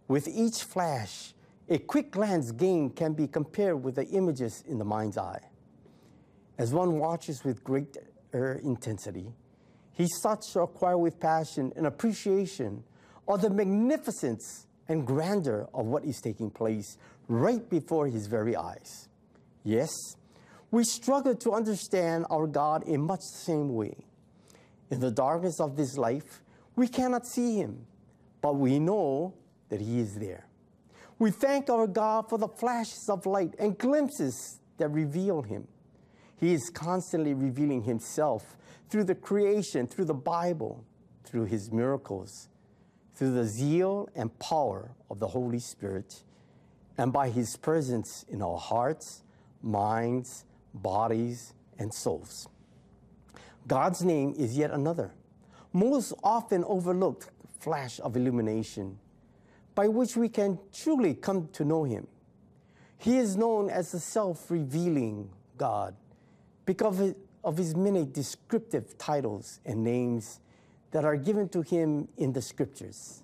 With 0.10 0.28
each 0.28 0.64
flash, 0.64 1.34
a 1.70 1.78
quick 1.78 2.12
glance 2.12 2.52
gained 2.52 2.98
can 2.98 3.14
be 3.14 3.28
compared 3.28 3.82
with 3.82 3.96
the 3.96 4.06
images 4.08 4.62
in 4.68 4.78
the 4.78 4.84
mind's 4.84 5.18
eye. 5.18 5.40
As 6.58 6.74
one 6.74 7.00
watches 7.00 7.46
with 7.46 7.64
greater 7.64 8.60
intensity, 8.62 9.32
he 9.94 10.06
starts 10.08 10.52
to 10.52 10.62
acquire 10.62 10.98
with 10.98 11.18
passion 11.18 11.72
an 11.78 11.86
appreciation 11.86 12.84
of 13.26 13.42
the 13.42 13.50
magnificence 13.50 14.68
and 14.90 15.08
grandeur 15.08 15.70
of 15.74 15.86
what 15.86 16.04
is 16.04 16.20
taking 16.20 16.50
place 16.50 16.98
right 17.30 17.70
before 17.70 18.08
his 18.08 18.28
very 18.28 18.58
eyes. 18.58 19.09
Yes, 19.70 20.16
we 20.72 20.84
struggle 20.84 21.36
to 21.36 21.54
understand 21.54 22.26
our 22.32 22.48
God 22.48 22.82
in 22.88 23.02
much 23.02 23.20
the 23.20 23.38
same 23.38 23.76
way. 23.76 23.96
In 24.90 25.00
the 25.00 25.12
darkness 25.12 25.60
of 25.60 25.78
this 25.78 25.96
life, 25.96 26.42
we 26.76 26.88
cannot 26.88 27.28
see 27.28 27.58
Him, 27.58 27.86
but 28.42 28.56
we 28.56 28.80
know 28.80 29.36
that 29.70 29.80
He 29.80 30.00
is 30.00 30.16
there. 30.16 30.48
We 31.20 31.30
thank 31.30 31.70
our 31.70 31.86
God 31.86 32.30
for 32.30 32.40
the 32.40 32.48
flashes 32.48 33.10
of 33.10 33.28
light 33.28 33.54
and 33.60 33.78
glimpses 33.78 34.60
that 34.80 34.88
reveal 34.88 35.44
Him. 35.44 35.68
He 36.38 36.52
is 36.52 36.72
constantly 36.72 37.36
revealing 37.36 37.84
Himself 37.84 38.58
through 38.90 39.04
the 39.04 39.14
creation, 39.14 39.86
through 39.86 40.06
the 40.06 40.16
Bible, 40.16 40.84
through 41.24 41.46
His 41.46 41.72
miracles, 41.72 42.50
through 43.14 43.36
the 43.36 43.46
zeal 43.46 44.10
and 44.16 44.36
power 44.40 44.96
of 45.12 45.20
the 45.20 45.28
Holy 45.28 45.60
Spirit, 45.60 46.24
and 46.98 47.14
by 47.14 47.30
His 47.30 47.56
presence 47.56 48.26
in 48.30 48.42
our 48.42 48.58
hearts 48.58 49.22
minds, 49.62 50.46
bodies, 50.74 51.54
and 51.78 51.94
souls. 51.94 52.48
God's 53.68 54.04
name 54.04 54.34
is 54.38 54.58
yet 54.58 54.72
another, 54.72 55.12
most 55.74 56.14
often 56.24 56.64
overlooked 56.64 57.30
flash 57.60 58.00
of 58.00 58.16
illumination 58.16 58.98
by 59.76 59.88
which 59.88 60.18
we 60.18 60.28
can 60.28 60.60
truly 60.74 61.14
come 61.14 61.48
to 61.54 61.64
know 61.64 61.84
Him. 61.84 62.08
He 62.98 63.18
is 63.18 63.38
known 63.38 63.70
as 63.70 63.92
the 63.92 64.00
self 64.00 64.50
revealing 64.52 65.30
God 65.58 65.96
because 66.66 67.14
of 67.44 67.58
His 67.58 67.76
many 67.76 68.06
descriptive 68.06 68.98
titles 68.98 69.60
and 69.66 69.84
names 69.84 70.40
that 70.92 71.06
are 71.06 71.16
given 71.16 71.48
to 71.50 71.62
Him 71.62 72.08
in 72.18 72.34
the 72.34 72.42
Scriptures. 72.42 73.24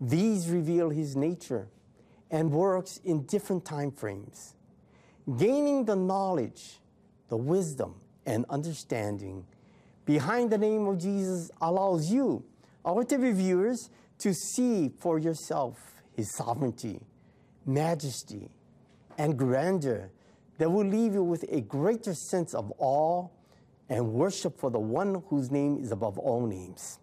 These 0.00 0.50
reveal 0.50 0.90
His 0.90 1.16
nature 1.16 1.68
and 2.30 2.50
works 2.50 3.00
in 3.04 3.24
different 3.24 3.64
time 3.64 3.92
frames 3.92 4.54
gaining 5.36 5.84
the 5.84 5.96
knowledge, 5.96 6.80
the 7.28 7.36
wisdom, 7.36 7.94
and 8.26 8.44
understanding 8.48 9.44
behind 10.04 10.50
the 10.50 10.58
name 10.58 10.86
of 10.86 10.98
Jesus 10.98 11.50
allows 11.60 12.10
you, 12.10 12.44
our 12.84 13.04
TV 13.04 13.32
viewers, 13.34 13.90
to 14.18 14.32
see 14.34 14.90
for 14.98 15.18
yourself 15.18 15.76
his 16.16 16.34
sovereignty, 16.34 17.00
majesty, 17.66 18.50
and 19.18 19.38
grandeur 19.38 20.10
that 20.58 20.70
will 20.70 20.86
leave 20.86 21.14
you 21.14 21.22
with 21.22 21.44
a 21.50 21.60
greater 21.60 22.14
sense 22.14 22.54
of 22.54 22.72
awe 22.78 23.28
and 23.88 24.12
worship 24.12 24.58
for 24.58 24.70
the 24.70 24.78
one 24.78 25.22
whose 25.28 25.50
name 25.50 25.78
is 25.78 25.90
above 25.90 26.18
all 26.18 26.46
names. 26.46 26.98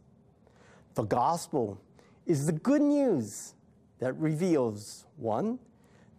The 0.96 1.04
gospel 1.04 1.82
is 2.26 2.46
the 2.46 2.54
good 2.54 2.82
news 2.82 3.54
that 4.00 4.14
reveals 4.18 5.06
one, 5.18 5.60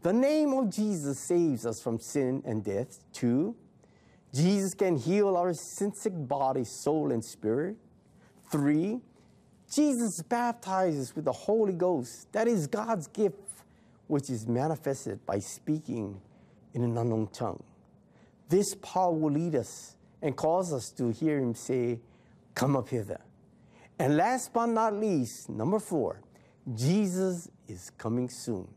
the 0.02 0.12
name 0.12 0.52
of 0.52 0.68
Jesus 0.68 1.18
saves 1.18 1.64
us 1.64 1.80
from 1.80 1.98
sin 1.98 2.42
and 2.44 2.64
death. 2.64 2.98
Two, 3.12 3.54
Jesus 4.34 4.74
can 4.74 4.96
heal 4.96 5.36
our 5.36 5.52
sick 5.54 6.12
body, 6.12 6.64
soul, 6.64 7.12
and 7.12 7.24
spirit. 7.24 7.76
Three, 8.50 9.00
Jesus 9.72 10.20
baptizes 10.22 11.14
with 11.14 11.24
the 11.24 11.32
Holy 11.32 11.74
Ghost. 11.74 12.32
That 12.32 12.48
is 12.48 12.66
God's 12.66 13.06
gift, 13.06 13.36
which 14.08 14.28
is 14.28 14.46
manifested 14.46 15.24
by 15.24 15.38
speaking 15.38 16.20
in 16.74 16.82
an 16.82 16.98
unknown 16.98 17.28
tongue. 17.28 17.62
This 18.48 18.74
power 18.74 19.12
will 19.12 19.32
lead 19.32 19.54
us 19.54 19.96
and 20.20 20.36
cause 20.36 20.72
us 20.72 20.90
to 20.92 21.10
hear 21.10 21.38
Him 21.38 21.54
say, 21.54 22.00
Come 22.54 22.76
up 22.76 22.88
hither. 22.88 23.20
And 23.98 24.16
last 24.16 24.52
but 24.52 24.66
not 24.66 24.94
least, 24.94 25.48
number 25.48 25.78
four, 25.78 26.20
Jesus 26.74 27.48
is 27.68 27.90
coming 27.96 28.28
soon 28.28 28.68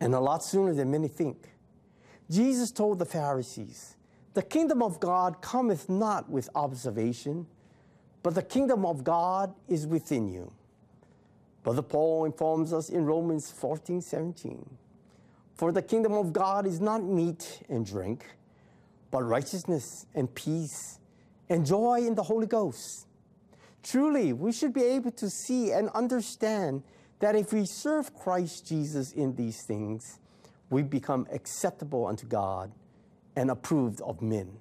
and 0.00 0.14
a 0.14 0.20
lot 0.20 0.42
sooner 0.42 0.74
than 0.74 0.90
many 0.90 1.08
think. 1.08 1.50
Jesus 2.30 2.70
told 2.70 2.98
the 2.98 3.04
Pharisees, 3.04 3.96
The 4.34 4.42
kingdom 4.42 4.82
of 4.82 5.00
God 5.00 5.40
cometh 5.40 5.88
not 5.88 6.28
with 6.30 6.48
observation, 6.54 7.46
but 8.22 8.34
the 8.34 8.42
kingdom 8.42 8.84
of 8.86 9.04
God 9.04 9.54
is 9.68 9.86
within 9.86 10.28
you. 10.28 10.52
Brother 11.62 11.82
Paul 11.82 12.24
informs 12.24 12.72
us 12.72 12.88
in 12.88 13.04
Romans 13.04 13.50
14 13.50 14.00
17. 14.00 14.76
For 15.54 15.70
the 15.70 15.82
kingdom 15.82 16.12
of 16.12 16.32
God 16.32 16.66
is 16.66 16.80
not 16.80 17.04
meat 17.04 17.62
and 17.68 17.86
drink, 17.86 18.26
but 19.10 19.22
righteousness 19.22 20.06
and 20.14 20.32
peace 20.34 20.98
and 21.48 21.64
joy 21.64 22.00
in 22.06 22.14
the 22.14 22.22
Holy 22.22 22.46
Ghost. 22.46 23.06
Truly, 23.82 24.32
we 24.32 24.50
should 24.50 24.72
be 24.72 24.82
able 24.82 25.10
to 25.12 25.30
see 25.30 25.70
and 25.70 25.90
understand 25.90 26.82
that 27.20 27.34
if 27.36 27.52
we 27.52 27.64
serve 27.66 28.14
Christ 28.14 28.66
Jesus 28.66 29.12
in 29.12 29.34
these 29.36 29.64
things, 29.66 30.18
we 30.70 30.82
become 30.82 31.26
acceptable 31.32 32.06
unto 32.06 32.26
God 32.26 32.72
and 33.36 33.50
approved 33.50 34.00
of 34.00 34.22
men. 34.22 34.58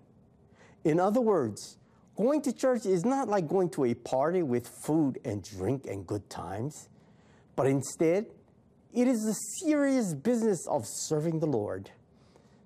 In 0.83 0.99
other 0.99 1.21
words, 1.21 1.77
going 2.15 2.41
to 2.43 2.53
church 2.53 2.85
is 2.85 3.05
not 3.05 3.27
like 3.27 3.47
going 3.47 3.69
to 3.71 3.85
a 3.85 3.93
party 3.93 4.43
with 4.43 4.67
food 4.67 5.19
and 5.25 5.43
drink 5.43 5.85
and 5.87 6.05
good 6.05 6.29
times, 6.29 6.89
but 7.55 7.67
instead, 7.67 8.27
it 8.93 9.07
is 9.07 9.23
the 9.23 9.33
serious 9.65 10.13
business 10.13 10.67
of 10.67 10.83
serving 10.85 11.39
the 11.39 11.47
Lord. 11.47 11.89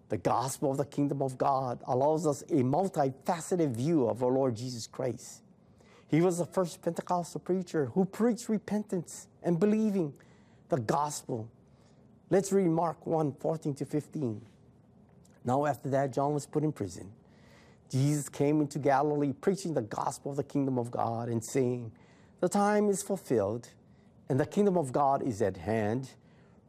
The 0.09 0.17
gospel 0.17 0.71
of 0.71 0.77
the 0.77 0.85
kingdom 0.85 1.21
of 1.21 1.37
God 1.37 1.81
allows 1.85 2.25
us 2.25 2.41
a 2.43 2.63
multifaceted 2.63 3.75
view 3.75 4.07
of 4.07 4.23
our 4.23 4.31
Lord 4.31 4.55
Jesus 4.55 4.87
Christ. 4.87 5.43
He 6.09 6.21
was 6.21 6.37
the 6.37 6.45
first 6.45 6.81
Pentecostal 6.81 7.41
preacher 7.41 7.87
who 7.93 8.05
preached 8.05 8.49
repentance 8.49 9.27
and 9.43 9.59
believing 9.59 10.13
the 10.69 10.77
gospel. 10.77 11.49
Let's 12.29 12.51
read 12.51 12.67
Mark 12.67 13.05
1 13.05 13.33
14 13.39 13.75
to 13.75 13.85
15. 13.85 14.41
Now, 15.43 15.65
after 15.65 15.89
that, 15.89 16.13
John 16.13 16.33
was 16.33 16.45
put 16.45 16.63
in 16.63 16.71
prison. 16.71 17.11
Jesus 17.89 18.27
came 18.27 18.59
into 18.59 18.79
Galilee 18.79 19.33
preaching 19.33 19.73
the 19.73 19.81
gospel 19.81 20.31
of 20.31 20.37
the 20.37 20.43
kingdom 20.43 20.77
of 20.77 20.91
God 20.91 21.29
and 21.29 21.43
saying, 21.43 21.91
The 22.41 22.49
time 22.49 22.89
is 22.89 23.01
fulfilled 23.01 23.69
and 24.29 24.39
the 24.39 24.45
kingdom 24.45 24.77
of 24.77 24.91
God 24.91 25.23
is 25.23 25.41
at 25.41 25.57
hand. 25.57 26.11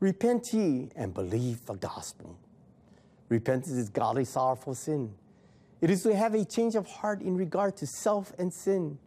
Repent 0.01 0.53
ye 0.53 0.91
and 0.95 1.13
believe 1.13 1.67
the 1.67 1.75
gospel. 1.75 2.39
Repentance 3.29 3.77
is 3.77 3.89
godly 3.89 4.25
sorrow 4.25 4.55
for 4.55 4.75
sin. 4.75 5.15
It 5.81 5.91
is 5.91 6.03
to 6.05 6.15
have 6.15 6.35
a 6.35 6.45
change 6.45 6.77
of 6.77 6.87
heart 6.87 7.21
in 7.21 7.37
regard 7.37 7.77
to 7.79 7.87
self 7.87 8.33
and 8.39 8.53
sin. 8.53 8.99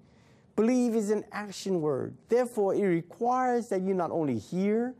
Believe 0.55 0.95
is 0.95 1.09
an 1.09 1.23
action 1.31 1.81
word. 1.81 2.15
Therefore, 2.29 2.75
it 2.75 2.85
requires 2.85 3.69
that 3.69 3.81
you 3.81 3.93
not 3.93 4.11
only 4.11 4.37
hear, 4.37 4.93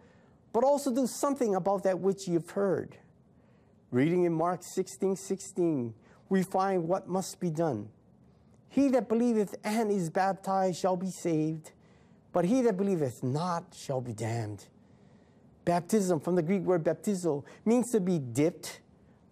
but 0.54 0.64
also 0.64 0.94
do 0.94 1.08
something 1.08 1.56
about 1.56 1.84
that 1.84 2.00
which 2.00 2.28
you've 2.28 2.50
heard. 2.50 2.98
Reading 3.92 4.24
in 4.24 4.34
Mark 4.34 4.64
16 4.64 5.16
16, 5.16 5.94
we 6.30 6.44
find 6.44 6.88
what 6.88 7.08
must 7.10 7.40
be 7.40 7.50
done. 7.50 7.90
He 8.70 8.88
that 8.90 9.10
believeth 9.10 9.56
and 9.66 9.92
is 9.92 10.10
baptized 10.10 10.80
shall 10.80 10.96
be 10.96 11.12
saved, 11.12 11.72
but 12.32 12.46
he 12.46 12.62
that 12.62 12.78
believeth 12.78 13.22
not 13.22 13.76
shall 13.78 14.00
be 14.00 14.14
damned. 14.14 14.66
Baptism, 15.66 16.22
from 16.22 16.36
the 16.36 16.42
Greek 16.42 16.62
word 16.62 16.84
baptizo, 16.84 17.44
means 17.66 17.92
to 17.92 18.00
be 18.00 18.18
dipped, 18.18 18.80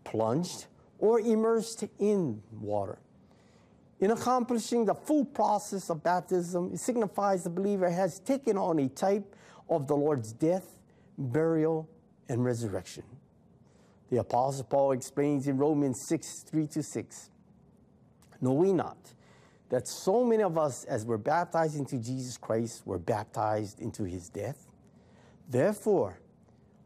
plunged, 0.03 0.65
or 0.99 1.21
immersed 1.21 1.85
in 1.97 2.41
water. 2.51 2.99
In 3.99 4.11
accomplishing 4.11 4.85
the 4.85 4.93
full 4.93 5.25
process 5.25 5.89
of 5.89 6.03
baptism, 6.03 6.71
it 6.73 6.79
signifies 6.79 7.43
the 7.43 7.49
believer 7.49 7.89
has 7.89 8.19
taken 8.19 8.57
on 8.57 8.79
a 8.79 8.87
type 8.87 9.35
of 9.69 9.87
the 9.87 9.95
Lord's 9.95 10.31
death, 10.31 10.79
burial, 11.17 11.89
and 12.29 12.45
resurrection. 12.45 13.03
The 14.09 14.17
Apostle 14.17 14.63
Paul 14.63 14.93
explains 14.93 15.47
in 15.47 15.57
Romans 15.57 16.05
6 16.07 16.43
3 16.43 16.67
to 16.67 16.83
6 16.83 17.29
Know 18.41 18.53
we 18.53 18.71
not 18.71 18.97
that 19.69 19.87
so 19.87 20.23
many 20.23 20.43
of 20.43 20.57
us, 20.57 20.83
as 20.85 21.05
were 21.05 21.17
baptized 21.17 21.75
into 21.75 21.97
Jesus 21.97 22.37
Christ, 22.37 22.87
were 22.87 22.97
baptized 22.97 23.79
into 23.79 24.03
his 24.03 24.29
death? 24.29 24.65
Therefore, 25.47 26.19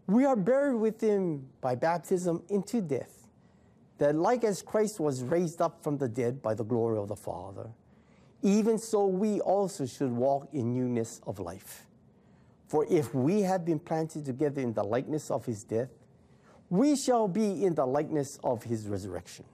we 0.08 0.26
are 0.26 0.36
buried 0.36 0.76
with 0.76 1.00
him 1.00 1.48
by 1.62 1.76
baptism 1.76 2.44
into 2.50 2.82
death, 2.82 3.13
that 4.04 4.18
like 4.18 4.44
as 4.44 4.62
Christ 4.62 5.00
was 5.00 5.24
raised 5.24 5.62
up 5.62 5.82
from 5.82 5.98
the 5.98 6.10
dead 6.10 6.42
by 6.42 6.54
the 6.54 6.66
glory 6.66 6.98
of 6.98 7.08
the 7.08 7.16
Father, 7.16 7.70
even 8.42 8.78
so 8.78 9.08
we 9.08 9.40
also 9.40 9.86
should 9.86 10.12
walk 10.12 10.50
in 10.52 10.74
newness 10.74 11.22
of 11.26 11.40
life. 11.40 11.86
For 12.68 12.86
if 12.90 13.16
we 13.16 13.44
have 13.44 13.64
been 13.64 13.80
planted 13.80 14.26
together 14.26 14.60
in 14.60 14.74
the 14.74 14.84
likeness 14.84 15.32
of 15.32 15.46
his 15.46 15.64
death, 15.64 15.88
we 16.70 16.98
shall 16.98 17.30
be 17.30 17.64
in 17.64 17.76
the 17.76 17.86
likeness 17.86 18.42
of 18.44 18.64
his 18.64 18.90
resurrection. 18.90 19.46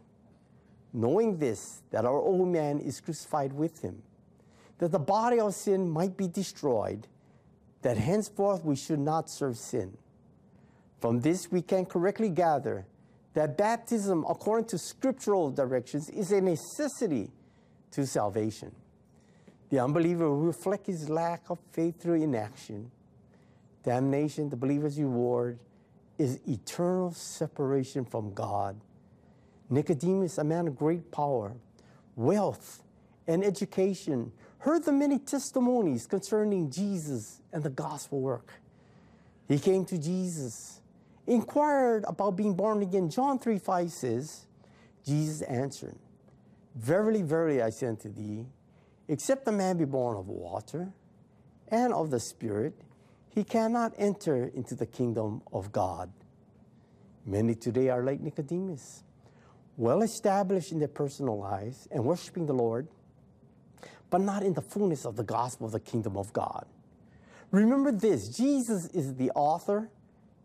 Knowing 0.94 1.38
this, 1.38 1.84
that 1.92 2.04
our 2.04 2.18
old 2.18 2.48
man 2.48 2.80
is 2.80 3.00
crucified 3.00 3.54
with 3.54 3.80
him, 3.84 4.02
that 4.80 4.92
the 4.92 4.98
body 4.98 5.40
of 5.40 5.54
sin 5.54 5.88
might 5.88 6.18
be 6.18 6.28
destroyed, 6.28 7.06
that 7.84 7.98
henceforth 7.98 8.66
we 8.66 8.76
should 8.76 8.98
not 8.98 9.30
serve 9.30 9.58
sin. 9.58 9.96
From 11.00 11.20
this, 11.20 11.52
we 11.52 11.62
can 11.62 11.86
correctly 11.86 12.30
gather 12.30 12.88
that 13.40 13.58
baptism, 13.58 14.26
according 14.28 14.66
to 14.66 14.78
scriptural 14.78 15.50
directions, 15.50 16.10
is 16.10 16.34
a 16.34 16.42
necessity 16.42 17.32
to 17.92 18.06
salvation. 18.06 18.76
The 19.70 19.80
unbeliever 19.80 20.30
will 20.30 20.42
reflect 20.42 20.88
his 20.88 21.10
lack 21.10 21.50
of 21.50 21.58
faith 21.72 22.02
through 22.02 22.22
inaction. 22.22 22.92
Damnation, 23.84 24.50
the 24.50 24.58
believer's 24.58 25.00
reward, 25.00 25.58
is 26.18 26.42
eternal 26.50 27.14
separation 27.14 28.04
from 28.04 28.34
God. 28.34 28.76
Nicodemus, 29.70 30.38
a 30.38 30.44
man 30.44 30.68
of 30.68 30.76
great 30.76 31.10
power, 31.10 31.54
wealth, 32.18 32.84
and 33.26 33.46
education, 33.46 34.34
heard 34.58 34.84
the 34.84 34.92
many 34.92 35.18
testimonies 35.18 36.08
concerning 36.08 36.70
Jesus 36.70 37.42
and 37.54 37.64
the 37.64 37.70
gospel 37.70 38.20
work. 38.20 38.52
He 39.48 39.60
came 39.60 39.86
to 39.86 39.98
Jesus, 39.98 40.79
inquired 41.30 42.04
about 42.08 42.36
being 42.36 42.56
born 42.56 42.82
again. 42.82 43.10
John 43.10 43.40
3 43.40 43.60
5 43.60 43.92
says, 43.92 44.48
Jesus 45.06 45.42
answered, 45.44 45.96
Verily, 46.76 47.22
verily, 47.22 47.62
I 47.62 47.70
say 47.70 47.88
unto 47.88 48.12
thee, 48.12 48.46
except 49.08 49.48
a 49.48 49.52
man 49.52 49.78
be 49.78 49.86
born 49.86 50.18
of 50.18 50.28
water 50.28 50.92
and 51.70 51.94
of 51.94 52.10
the 52.10 52.20
Spirit, 52.20 52.74
he 53.30 53.44
cannot 53.44 53.94
enter 53.98 54.52
into 54.56 54.76
the 54.76 54.86
kingdom 54.86 55.42
of 55.54 55.72
God. 55.72 56.12
Many 57.26 57.54
today 57.54 57.90
are 57.90 58.04
like 58.04 58.20
Nicodemus, 58.22 59.04
well 59.78 60.02
established 60.02 60.72
in 60.72 60.80
their 60.80 60.88
personal 60.88 61.38
lives 61.38 61.88
and 61.92 62.04
worshiping 62.04 62.48
the 62.48 62.54
Lord, 62.54 62.88
but 64.10 64.22
not 64.22 64.42
in 64.42 64.54
the 64.54 64.62
fullness 64.62 65.06
of 65.06 65.16
the 65.16 65.24
gospel 65.24 65.68
of 65.68 65.74
the 65.74 65.80
kingdom 65.80 66.18
of 66.18 66.34
God. 66.34 66.66
Remember 67.52 67.92
this 67.92 68.30
Jesus 68.30 68.88
is 68.88 69.16
the 69.16 69.32
author 69.32 69.90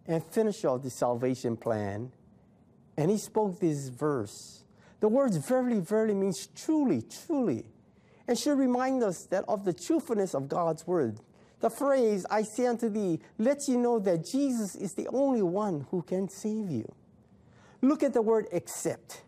and 0.07 0.23
finish 0.25 0.65
of 0.65 0.83
the 0.83 0.91
salvation 0.91 1.57
plan, 1.57 2.13
and 2.97 3.11
he 3.11 3.19
spoke 3.19 3.59
this 3.61 3.89
verse. 3.89 4.65
The 5.01 5.09
words 5.09 5.37
verily, 5.37 5.81
verily 5.81 6.15
means 6.15 6.49
truly, 6.55 7.03
truly, 7.03 7.67
and 8.27 8.39
should 8.39 8.59
remind 8.59 9.03
us 9.03 9.25
that 9.27 9.45
of 9.49 9.65
the 9.65 9.73
truthfulness 9.73 10.35
of 10.35 10.49
God's 10.49 10.87
word. 10.87 11.21
The 11.61 11.71
phrase, 11.71 12.27
I 12.31 12.43
say 12.43 12.67
unto 12.67 12.89
thee, 12.89 13.21
lets 13.39 13.69
you 13.69 13.79
know 13.79 13.99
that 14.01 14.25
Jesus 14.25 14.75
is 14.75 14.95
the 14.95 15.09
only 15.09 15.43
one 15.43 15.87
who 15.91 16.03
can 16.03 16.29
save 16.29 16.71
you. 16.71 16.91
Look 17.81 18.03
at 18.03 18.13
the 18.13 18.23
word 18.23 18.47
except. 18.53 19.23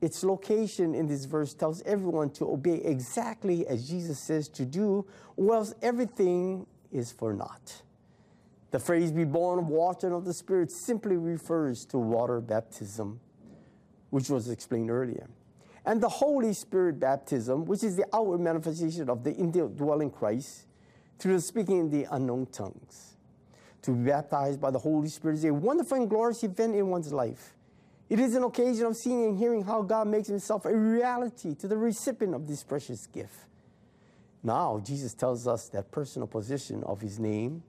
Its 0.00 0.24
location 0.24 0.94
in 0.94 1.06
this 1.06 1.26
verse 1.26 1.54
tells 1.54 1.80
everyone 1.82 2.30
to 2.30 2.50
obey 2.50 2.76
exactly 2.76 3.66
as 3.66 3.88
Jesus 3.88 4.18
says 4.18 4.48
to 4.48 4.64
do, 4.64 5.06
or 5.36 5.54
else 5.54 5.74
everything 5.80 6.66
is 6.90 7.12
for 7.12 7.32
naught. 7.32 7.82
The 8.72 8.80
phrase 8.80 9.12
be 9.12 9.24
born 9.24 9.58
of 9.58 9.68
water 9.68 10.06
and 10.06 10.16
of 10.16 10.24
the 10.24 10.32
Spirit 10.32 10.72
simply 10.72 11.16
refers 11.16 11.84
to 11.86 11.98
water 11.98 12.40
baptism, 12.40 13.20
which 14.08 14.30
was 14.30 14.48
explained 14.48 14.90
earlier. 14.90 15.28
And 15.84 16.00
the 16.00 16.08
Holy 16.08 16.54
Spirit 16.54 16.98
baptism, 16.98 17.66
which 17.66 17.84
is 17.84 17.96
the 17.96 18.06
outward 18.14 18.38
manifestation 18.38 19.10
of 19.10 19.24
the 19.24 19.34
indwelling 19.34 20.10
Christ 20.10 20.66
through 21.18 21.40
speaking 21.40 21.80
in 21.80 21.90
the 21.90 22.06
unknown 22.10 22.46
tongues. 22.46 23.16
To 23.82 23.90
be 23.90 24.08
baptized 24.08 24.58
by 24.58 24.70
the 24.70 24.78
Holy 24.78 25.08
Spirit 25.08 25.34
is 25.34 25.44
a 25.44 25.52
wonderful 25.52 25.98
and 25.98 26.08
glorious 26.08 26.42
event 26.42 26.74
in 26.74 26.88
one's 26.88 27.12
life. 27.12 27.52
It 28.08 28.20
is 28.20 28.34
an 28.34 28.44
occasion 28.44 28.86
of 28.86 28.96
seeing 28.96 29.24
and 29.24 29.38
hearing 29.38 29.64
how 29.64 29.82
God 29.82 30.06
makes 30.08 30.28
himself 30.28 30.64
a 30.64 30.74
reality 30.74 31.54
to 31.56 31.68
the 31.68 31.76
recipient 31.76 32.34
of 32.34 32.46
this 32.46 32.64
precious 32.64 33.06
gift. 33.06 33.36
Now, 34.42 34.80
Jesus 34.82 35.12
tells 35.12 35.46
us 35.46 35.68
that 35.70 35.90
personal 35.90 36.26
position 36.26 36.82
of 36.84 37.00
his 37.02 37.18
name 37.18 37.64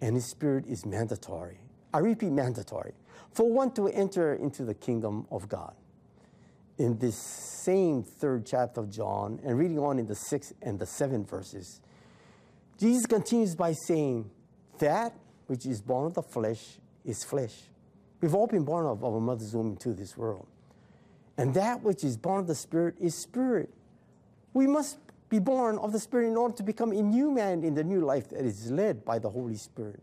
and 0.00 0.14
his 0.14 0.30
spirit 0.30 0.66
is 0.66 0.84
mandatory. 0.84 1.58
I 1.92 1.98
repeat, 1.98 2.30
mandatory 2.30 2.92
for 3.36 3.50
one 3.52 3.70
to 3.70 3.86
enter 3.88 4.34
into 4.34 4.64
the 4.64 4.72
kingdom 4.72 5.26
of 5.30 5.46
God. 5.46 5.74
In 6.78 6.98
this 6.98 7.18
same 7.18 8.02
third 8.02 8.46
chapter 8.46 8.80
of 8.80 8.90
John, 8.90 9.40
and 9.44 9.58
reading 9.58 9.78
on 9.78 9.98
in 9.98 10.06
the 10.06 10.14
sixth 10.14 10.54
and 10.62 10.78
the 10.78 10.86
seventh 10.86 11.28
verses, 11.28 11.82
Jesus 12.78 13.04
continues 13.04 13.54
by 13.54 13.72
saying, 13.72 14.30
That 14.78 15.14
which 15.48 15.66
is 15.66 15.82
born 15.82 16.06
of 16.06 16.14
the 16.14 16.22
flesh 16.22 16.78
is 17.04 17.24
flesh, 17.24 17.54
We've 18.22 18.34
all 18.34 18.46
been 18.46 18.64
born 18.64 18.86
of 18.86 19.04
our 19.04 19.20
mother's 19.20 19.54
womb 19.54 19.72
into 19.72 19.92
this 19.92 20.16
world. 20.16 20.46
And 21.36 21.52
that 21.52 21.82
which 21.82 22.02
is 22.02 22.16
born 22.16 22.40
of 22.40 22.46
the 22.46 22.54
Spirit 22.54 22.94
is 22.98 23.14
spirit. 23.14 23.68
We 24.54 24.66
must 24.66 24.96
be 25.36 25.44
born 25.44 25.76
of 25.78 25.92
the 25.92 26.00
Spirit 26.00 26.28
in 26.28 26.36
order 26.36 26.54
to 26.54 26.62
become 26.62 26.92
a 26.92 27.02
new 27.02 27.30
man 27.30 27.62
in 27.62 27.74
the 27.74 27.84
new 27.84 28.00
life 28.00 28.30
that 28.30 28.40
is 28.40 28.70
led 28.70 29.04
by 29.04 29.18
the 29.18 29.28
Holy 29.28 29.56
Spirit. 29.56 30.02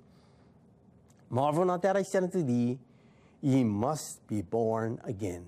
Marvel 1.29 1.65
not 1.65 1.81
that 1.81 1.97
I 1.97 2.03
said 2.03 2.23
unto 2.23 2.43
thee, 2.43 2.77
ye 3.41 3.63
must 3.63 4.25
be 4.27 4.43
born 4.43 4.99
again. 5.03 5.45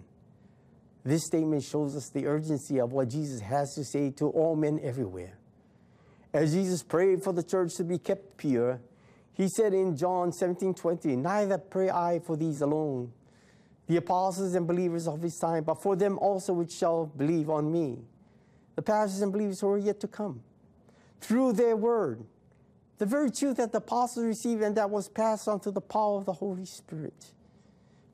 This 1.04 1.26
statement 1.28 1.64
shows 1.64 1.96
us 1.96 2.10
the 2.10 2.26
urgency 2.26 2.80
of 2.80 2.94
what 2.94 3.10
Jesus 3.10 3.42
has 3.42 3.76
to 3.76 3.84
say 3.84 4.10
to 4.12 4.30
all 4.30 4.56
men 4.56 4.80
everywhere. 4.82 5.38
As 6.34 6.54
Jesus 6.54 6.82
prayed 6.82 7.24
for 7.24 7.32
the 7.32 7.44
church 7.44 7.76
to 7.76 7.84
be 7.84 8.00
kept 8.00 8.38
pure, 8.38 8.82
he 9.34 9.48
said 9.48 9.74
in 9.74 9.96
John 9.96 10.32
17 10.32 10.74
20, 10.74 11.16
Neither 11.16 11.60
pray 11.60 11.92
I 11.92 12.20
for 12.26 12.36
these 12.36 12.62
alone, 12.62 13.14
the 13.86 13.98
apostles 13.98 14.56
and 14.56 14.66
believers 14.66 15.08
of 15.08 15.22
his 15.22 15.38
time, 15.38 15.64
but 15.64 15.84
for 15.84 15.96
them 15.96 16.18
also 16.18 16.54
which 16.54 16.72
shall 16.72 17.06
believe 17.06 17.52
on 17.52 17.72
me, 17.72 18.00
the 18.76 18.82
pastors 18.82 19.22
and 19.22 19.32
believers 19.32 19.62
who 19.62 19.70
are 19.70 19.78
yet 19.78 20.00
to 20.02 20.08
come. 20.08 20.42
Through 21.22 21.54
their 21.54 21.76
word, 21.76 22.26
the 22.98 23.06
very 23.06 23.32
truth 23.32 23.58
that 23.58 23.72
the 23.72 23.80
apostles 23.80 24.26
received 24.26 24.62
and 24.62 24.76
that 24.76 24.90
was 24.90 25.10
passed 25.10 25.48
on 25.48 25.60
to 25.62 25.72
the 25.72 25.82
power 25.82 26.18
of 26.18 26.26
the 26.26 26.34
Holy 26.34 26.66
Spirit. 26.66 27.34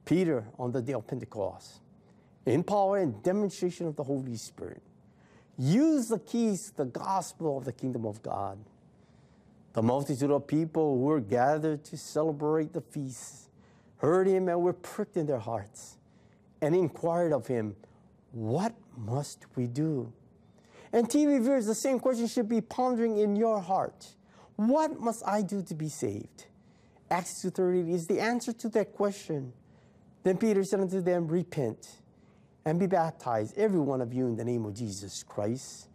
Peter 0.05 0.45
on 0.57 0.71
the 0.71 0.81
day 0.81 0.93
of 0.93 1.05
Pentecost, 1.05 1.79
in 2.45 2.63
power 2.63 2.97
and 2.97 3.21
demonstration 3.21 3.87
of 3.87 3.95
the 3.95 4.03
Holy 4.03 4.35
Spirit, 4.35 4.81
used 5.57 6.09
the 6.09 6.19
keys 6.19 6.71
the 6.75 6.85
gospel 6.85 7.57
of 7.57 7.65
the 7.65 7.71
kingdom 7.71 8.05
of 8.05 8.23
God. 8.23 8.57
The 9.73 9.81
multitude 9.81 10.31
of 10.31 10.47
people 10.47 10.95
who 10.95 11.03
were 11.03 11.19
gathered 11.21 11.83
to 11.85 11.97
celebrate 11.97 12.73
the 12.73 12.81
feast 12.81 13.49
heard 13.97 14.27
him 14.27 14.49
and 14.49 14.61
were 14.61 14.73
pricked 14.73 15.15
in 15.15 15.27
their 15.27 15.39
hearts 15.39 15.97
and 16.61 16.75
inquired 16.75 17.31
of 17.31 17.47
him, 17.47 17.75
What 18.31 18.73
must 18.97 19.45
we 19.55 19.67
do? 19.67 20.11
And 20.93 21.07
TV 21.07 21.41
viewers, 21.41 21.65
the 21.65 21.75
same 21.75 21.99
question 21.99 22.27
should 22.27 22.49
be 22.49 22.61
pondering 22.61 23.17
in 23.17 23.35
your 23.35 23.61
heart. 23.61 24.07
What 24.57 24.99
must 24.99 25.23
I 25.25 25.41
do 25.41 25.63
to 25.63 25.75
be 25.75 25.89
saved? 25.89 26.45
Acts 27.09 27.43
2.30 27.43 27.93
is 27.93 28.07
the 28.07 28.19
answer 28.19 28.53
to 28.53 28.69
that 28.69 28.93
question. 28.93 29.53
Then 30.23 30.37
Peter 30.37 30.63
said 30.63 30.81
unto 30.81 31.01
them, 31.01 31.27
Repent 31.27 32.01
and 32.65 32.79
be 32.79 32.87
baptized, 32.87 33.57
every 33.57 33.79
one 33.79 34.01
of 34.01 34.13
you, 34.13 34.27
in 34.27 34.35
the 34.35 34.45
name 34.45 34.65
of 34.65 34.75
Jesus 34.75 35.23
Christ, 35.23 35.87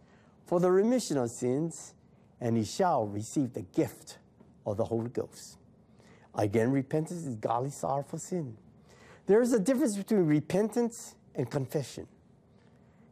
for 0.45 0.59
the 0.59 0.69
remission 0.69 1.17
of 1.17 1.31
sins, 1.31 1.93
and 2.41 2.57
ye 2.57 2.63
shall 2.63 3.07
receive 3.07 3.53
the 3.53 3.61
gift 3.61 4.17
of 4.65 4.77
the 4.77 4.83
Holy 4.83 5.09
Ghost. 5.09 5.57
Again, 6.35 6.71
repentance 6.71 7.25
is 7.25 7.35
godly 7.35 7.71
sorrow 7.71 8.03
for 8.03 8.19
sin. 8.19 8.57
There 9.25 9.41
is 9.41 9.53
a 9.53 9.59
difference 9.59 9.95
between 9.95 10.25
repentance 10.25 11.15
and 11.35 11.49
confession. 11.49 12.07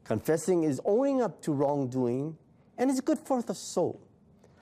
Confessing 0.05 0.63
is 0.63 0.79
owning 0.85 1.21
up 1.21 1.41
to 1.41 1.51
wrongdoing 1.51 2.37
and 2.77 2.89
is 2.89 3.01
good 3.01 3.19
for 3.19 3.41
the 3.41 3.55
soul. 3.55 3.99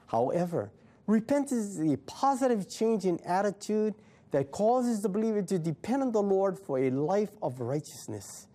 However, 0.07 0.71
repentance 1.05 1.77
is 1.77 1.93
a 1.93 1.97
positive 1.97 2.69
change 2.69 3.05
in 3.05 3.19
attitude 3.25 3.93
that 4.31 4.51
causes 4.51 5.01
the 5.01 5.09
believer 5.09 5.41
to 5.43 5.59
depend 5.59 6.01
on 6.01 6.11
the 6.11 6.21
Lord 6.21 6.57
for 6.57 6.79
a 6.79 6.89
life 6.89 7.31
of 7.41 7.59
righteousness. 7.59 8.47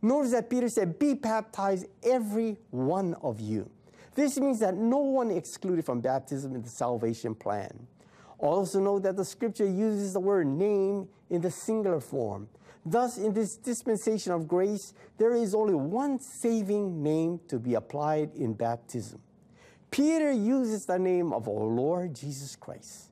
Notice 0.00 0.30
that 0.32 0.48
Peter 0.48 0.68
said, 0.68 0.98
Be 0.98 1.14
baptized, 1.14 1.86
every 2.04 2.58
one 2.70 3.14
of 3.22 3.40
you. 3.40 3.68
This 4.14 4.38
means 4.38 4.60
that 4.60 4.76
no 4.76 4.98
one 4.98 5.30
is 5.30 5.38
excluded 5.38 5.84
from 5.84 6.00
baptism 6.00 6.54
in 6.54 6.62
the 6.62 6.68
salvation 6.68 7.34
plan. 7.34 7.86
Also, 8.38 8.78
note 8.80 9.02
that 9.02 9.16
the 9.16 9.24
scripture 9.24 9.66
uses 9.66 10.12
the 10.12 10.20
word 10.20 10.46
name 10.46 11.08
in 11.30 11.40
the 11.40 11.50
singular 11.50 12.00
form. 12.00 12.48
Thus, 12.90 13.18
in 13.18 13.34
this 13.34 13.56
dispensation 13.56 14.32
of 14.32 14.48
grace, 14.48 14.94
there 15.18 15.34
is 15.34 15.54
only 15.54 15.74
one 15.74 16.18
saving 16.18 17.02
name 17.02 17.38
to 17.48 17.58
be 17.58 17.74
applied 17.74 18.34
in 18.34 18.54
baptism. 18.54 19.20
Peter 19.90 20.32
uses 20.32 20.86
the 20.86 20.98
name 20.98 21.34
of 21.34 21.48
our 21.48 21.64
Lord 21.64 22.14
Jesus 22.14 22.56
Christ. 22.56 23.10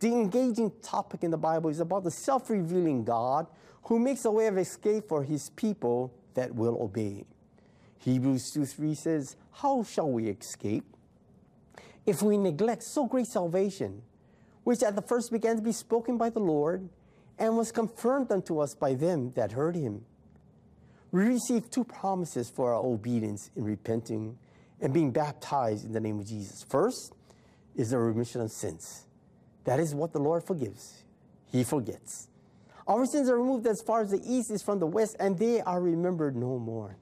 The 0.00 0.08
engaging 0.08 0.72
topic 0.82 1.22
in 1.22 1.30
the 1.30 1.38
Bible 1.38 1.70
is 1.70 1.78
about 1.78 2.02
the 2.02 2.10
self 2.10 2.50
revealing 2.50 3.04
God 3.04 3.46
who 3.84 4.00
makes 4.00 4.24
a 4.24 4.30
way 4.30 4.48
of 4.48 4.58
escape 4.58 5.08
for 5.08 5.22
his 5.22 5.50
people 5.50 6.12
that 6.34 6.52
will 6.52 6.82
obey. 6.82 7.24
Hebrews 7.98 8.50
2 8.50 8.64
3 8.64 8.94
says, 8.94 9.36
How 9.52 9.84
shall 9.84 10.10
we 10.10 10.26
escape 10.26 10.96
if 12.06 12.22
we 12.22 12.36
neglect 12.36 12.82
so 12.82 13.06
great 13.06 13.28
salvation, 13.28 14.02
which 14.64 14.82
at 14.82 14.96
the 14.96 15.02
first 15.02 15.30
began 15.30 15.54
to 15.54 15.62
be 15.62 15.70
spoken 15.70 16.18
by 16.18 16.30
the 16.30 16.40
Lord 16.40 16.88
and 17.42 17.56
was 17.56 17.72
confirmed 17.72 18.30
unto 18.30 18.60
us 18.60 18.72
by 18.78 18.94
them 18.94 19.32
that 19.34 19.50
heard 19.50 19.74
him? 19.74 20.04
We 21.10 21.24
receive 21.24 21.68
two 21.68 21.82
promises 21.82 22.48
for 22.48 22.72
our 22.72 22.80
obedience 22.80 23.50
in 23.56 23.64
repenting 23.64 24.38
and 24.80 24.94
being 24.94 25.10
baptized 25.10 25.84
in 25.84 25.90
the 25.90 25.98
name 25.98 26.20
of 26.20 26.26
Jesus. 26.26 26.64
First 26.70 27.12
is 27.74 27.90
the 27.90 27.98
remission 27.98 28.40
of 28.42 28.52
sins. 28.52 29.08
That 29.64 29.80
is 29.80 29.92
what 29.92 30.12
the 30.12 30.20
Lord 30.20 30.44
forgives. 30.46 31.02
He 31.50 31.64
forgets. 31.64 32.28
Our 32.86 33.06
sins 33.06 33.28
are 33.28 33.36
removed 33.36 33.66
as 33.66 33.82
far 33.84 34.02
as 34.02 34.12
the 34.12 34.22
east 34.24 34.52
is 34.52 34.62
from 34.62 34.78
the 34.78 34.86
west, 34.86 35.16
and 35.18 35.36
they 35.36 35.60
are 35.60 35.80
remembered 35.80 36.36
no 36.36 36.60
more. 36.60 36.96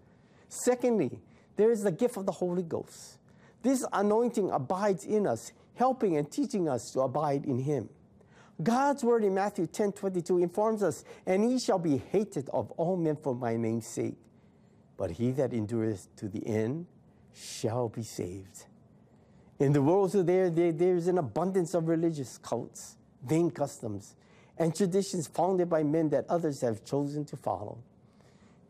Secondly, 0.49 1.21
there 1.57 1.71
is 1.71 1.81
the 1.81 1.93
gift 1.93 2.17
of 2.17 2.25
the 2.25 2.33
Holy 2.33 2.63
Ghost. 2.63 3.19
This 3.63 3.85
anointing 3.93 4.51
abides 4.51 5.05
in 5.05 5.27
us, 5.27 5.53
helping 5.75 6.17
and 6.17 6.33
teaching 6.33 6.67
us 6.67 6.91
to 6.95 7.01
abide 7.01 7.45
in 7.45 7.59
Him. 7.59 7.91
God's 8.63 9.03
word 9.03 9.25
in 9.25 9.35
Matthew 9.35 9.67
10 9.67 9.93
22 9.93 10.39
informs 10.39 10.83
us, 10.83 11.05
And 11.27 11.45
he 11.45 11.59
shall 11.59 11.79
be 11.79 11.99
hated 11.99 12.49
of 12.51 12.71
all 12.73 12.97
men 12.97 13.17
for 13.17 13.35
my 13.35 13.57
name's 13.57 13.87
sake. 13.87 14.19
But 14.97 15.13
he 15.13 15.31
that 15.33 15.53
endureth 15.53 16.15
to 16.17 16.29
the 16.29 16.47
end 16.47 16.87
shall 17.35 17.89
be 17.89 18.03
saved. 18.03 18.67
In 19.59 19.73
the 19.73 19.83
world 19.83 20.13
today, 20.13 20.49
there, 20.49 20.73
there's 20.73 21.07
an 21.07 21.19
abundance 21.19 21.75
of 21.75 21.89
religious 21.89 22.39
cults, 22.39 22.97
vain 23.23 23.51
customs, 23.51 24.17
and 24.59 24.75
traditions 24.75 25.27
founded 25.27 25.69
by 25.71 25.83
men 25.83 26.11
that 26.11 26.27
others 26.29 26.61
have 26.61 26.85
chosen 26.85 27.25
to 27.27 27.37
follow. 27.37 27.79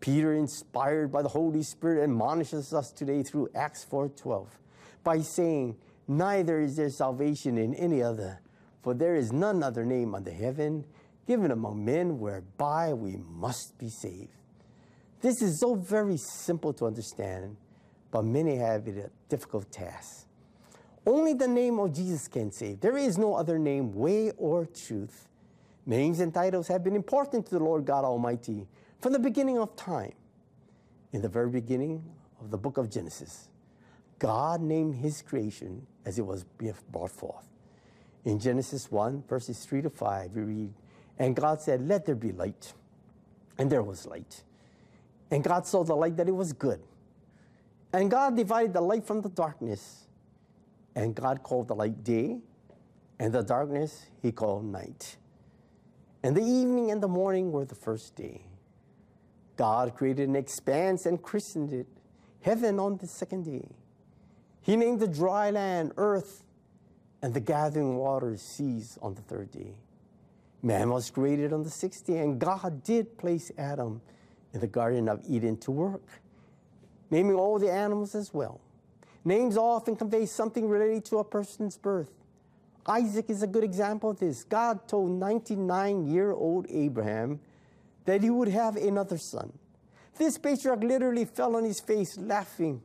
Peter, 0.01 0.33
inspired 0.35 1.13
by 1.13 1.23
the 1.23 1.29
Holy 1.29 1.63
Spirit, 1.63 2.03
admonishes 2.03 2.73
us 2.73 2.91
today 2.91 3.23
through 3.23 3.49
Acts 3.55 3.85
4:12 3.85 4.59
by 5.05 5.21
saying, 5.21 5.77
"Neither 6.09 6.61
is 6.61 6.77
there 6.77 6.91
salvation 6.91 7.59
in 7.59 7.75
any 7.75 8.03
other, 8.03 8.41
for 8.83 8.95
there 8.95 9.15
is 9.15 9.33
none 9.33 9.63
other 9.63 9.85
name 9.85 10.15
under 10.15 10.31
heaven 10.31 10.85
given 11.27 11.51
among 11.51 11.85
men 11.85 12.19
whereby 12.19 12.93
we 12.93 13.17
must 13.17 13.77
be 13.79 13.89
saved." 13.89 14.37
This 15.21 15.43
is 15.43 15.61
so 15.61 15.75
very 15.75 16.17
simple 16.17 16.73
to 16.75 16.87
understand, 16.87 17.57
but 18.11 18.25
many 18.25 18.57
have 18.57 18.89
it 18.89 18.97
a 18.97 19.11
difficult 19.29 19.71
task. 19.71 20.27
Only 21.07 21.35
the 21.35 21.49
name 21.49 21.79
of 21.79 21.93
Jesus 21.93 22.29
can 22.29 22.53
save. 22.53 22.81
There 22.81 22.97
is 22.97 23.19
no 23.19 23.35
other 23.35 23.59
name, 23.59 23.95
way, 23.95 24.31
or 24.33 24.67
truth. 24.67 25.29
Names 25.87 26.21
and 26.21 26.33
titles 26.33 26.69
have 26.69 26.85
been 26.85 26.95
important 26.95 27.47
to 27.47 27.59
the 27.59 27.65
Lord 27.65 27.85
God 27.85 28.05
Almighty 28.05 28.69
from 29.01 29.13
the 29.13 29.19
beginning 29.19 29.59
of 29.59 29.77
time. 29.77 30.13
In 31.13 31.23
the 31.23 31.29
very 31.29 31.51
beginning 31.51 32.05
of 32.41 32.51
the 32.51 32.59
book 32.59 32.77
of 32.79 32.89
Genesis, 32.89 33.49
God 34.19 34.61
named 34.61 34.97
his 34.97 35.23
creation 35.23 35.87
as 36.05 36.19
it 36.19 36.27
was 36.27 36.45
brought 36.45 37.11
forth. 37.11 37.50
In 38.25 38.39
Genesis 38.39 38.91
1, 38.91 39.25
verses 39.29 39.65
3 39.65 39.83
to 39.83 39.91
5, 39.91 40.33
we 40.33 40.43
read, 40.43 40.73
And 41.19 41.35
God 41.35 41.61
said, 41.61 41.87
Let 41.87 42.07
there 42.07 42.15
be 42.15 42.33
light. 42.33 42.73
And 43.59 43.71
there 43.71 43.83
was 43.83 44.07
light. 44.07 44.43
And 45.31 45.45
God 45.45 45.67
saw 45.67 45.85
the 45.85 45.95
light 45.95 46.17
that 46.17 46.29
it 46.29 46.35
was 46.35 46.53
good. 46.53 46.81
And 47.93 48.11
God 48.11 48.37
divided 48.37 48.73
the 48.73 48.81
light 48.81 49.07
from 49.07 49.21
the 49.21 49.29
darkness. 49.29 50.07
And 50.95 51.15
God 51.15 51.43
called 51.43 51.69
the 51.69 51.75
light 51.75 52.03
day, 52.03 52.39
and 53.19 53.33
the 53.33 53.43
darkness 53.43 54.07
he 54.23 54.33
called 54.33 54.65
night. 54.65 55.17
And 56.23 56.37
the 56.37 56.43
evening 56.43 56.91
and 56.91 57.03
the 57.03 57.09
morning 57.09 57.53
were 57.53 57.65
the 57.65 57.75
first 57.75 58.17
day. 58.17 58.43
God 59.57 59.95
created 59.95 60.29
an 60.29 60.37
expanse 60.37 61.07
and 61.07 61.23
christened 61.23 61.73
it 61.73 61.87
heaven 62.43 62.79
on 62.79 62.97
the 62.97 63.07
second 63.07 63.45
day. 63.45 63.69
He 64.63 64.77
named 64.77 65.01
the 65.01 65.09
dry 65.09 65.51
land 65.51 65.93
earth 65.97 66.43
and 67.23 67.35
the 67.35 67.41
gathering 67.41 67.97
waters 67.97 68.41
ceased 68.41 68.99
on 69.03 69.15
the 69.15 69.23
third 69.23 69.51
day. 69.51 69.75
Man 70.63 70.91
was 70.91 71.11
created 71.11 71.53
on 71.53 71.63
the 71.63 71.71
sixth 71.71 72.07
day, 72.07 72.19
and 72.19 72.39
God 72.39 72.83
did 72.83 73.17
place 73.19 73.51
Adam 73.57 74.01
in 74.53 74.61
the 74.61 74.67
Garden 74.67 75.09
of 75.09 75.23
Eden 75.29 75.57
to 75.59 75.71
work, 75.71 76.07
naming 77.11 77.37
all 77.37 77.59
the 77.59 77.71
animals 77.71 78.15
as 78.15 78.35
well. 78.35 78.61
Names 79.25 79.57
often 79.57 79.97
convey 79.97 80.27
something 80.27 80.69
related 80.69 81.05
to 81.07 81.19
a 81.19 81.25
person's 81.25 81.77
birth. 81.77 82.11
Isaac 82.87 83.29
is 83.29 83.43
a 83.43 83.47
good 83.47 83.65
example 83.65 84.11
of 84.11 84.19
this. 84.19 84.45
God 84.45 84.89
told 84.89 85.11
99 85.11 86.07
year 86.07 86.33
old 86.33 86.67
Abraham 86.71 87.41
that 88.07 88.23
he 88.23 88.31
would 88.31 88.49
have 88.49 88.77
another 88.77 89.19
son. 89.19 89.53
This 90.17 90.39
patriarch 90.39 90.83
literally 90.83 91.25
fell 91.25 91.57
on 91.57 91.65
his 91.65 91.81
face 91.81 92.17
laughing. 92.19 92.83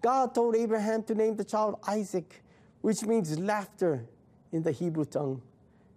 God 0.00 0.34
told 0.34 0.56
Abraham 0.56 1.02
to 1.04 1.14
name 1.14 1.36
the 1.36 1.44
child 1.44 1.78
Isaac, 1.86 2.41
which 2.82 3.02
means 3.04 3.38
laughter 3.38 4.04
in 4.52 4.62
the 4.62 4.72
Hebrew 4.72 5.04
tongue. 5.04 5.42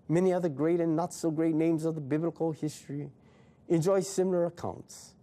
Many 0.08 0.32
other 0.32 0.50
great 0.50 0.80
and 0.80 0.96
not 0.96 1.14
so 1.14 1.30
great 1.30 1.56
names 1.56 1.84
of 1.84 1.96
the 1.96 2.02
biblical 2.02 2.52
history 2.52 3.10
enjoy 3.68 4.02
similar 4.02 4.46
accounts. 4.46 5.16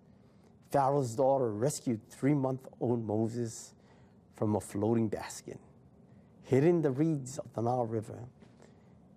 Pharaoh's 0.70 1.14
daughter 1.14 1.50
rescued 1.52 2.00
three 2.10 2.34
month 2.34 2.66
old 2.80 3.06
Moses 3.06 3.74
from 4.34 4.56
a 4.56 4.60
floating 4.60 5.08
basket, 5.08 5.60
hidden 6.42 6.68
in 6.68 6.82
the 6.82 6.90
reeds 6.90 7.38
of 7.38 7.52
the 7.54 7.62
Nile 7.62 7.86
River. 7.86 8.18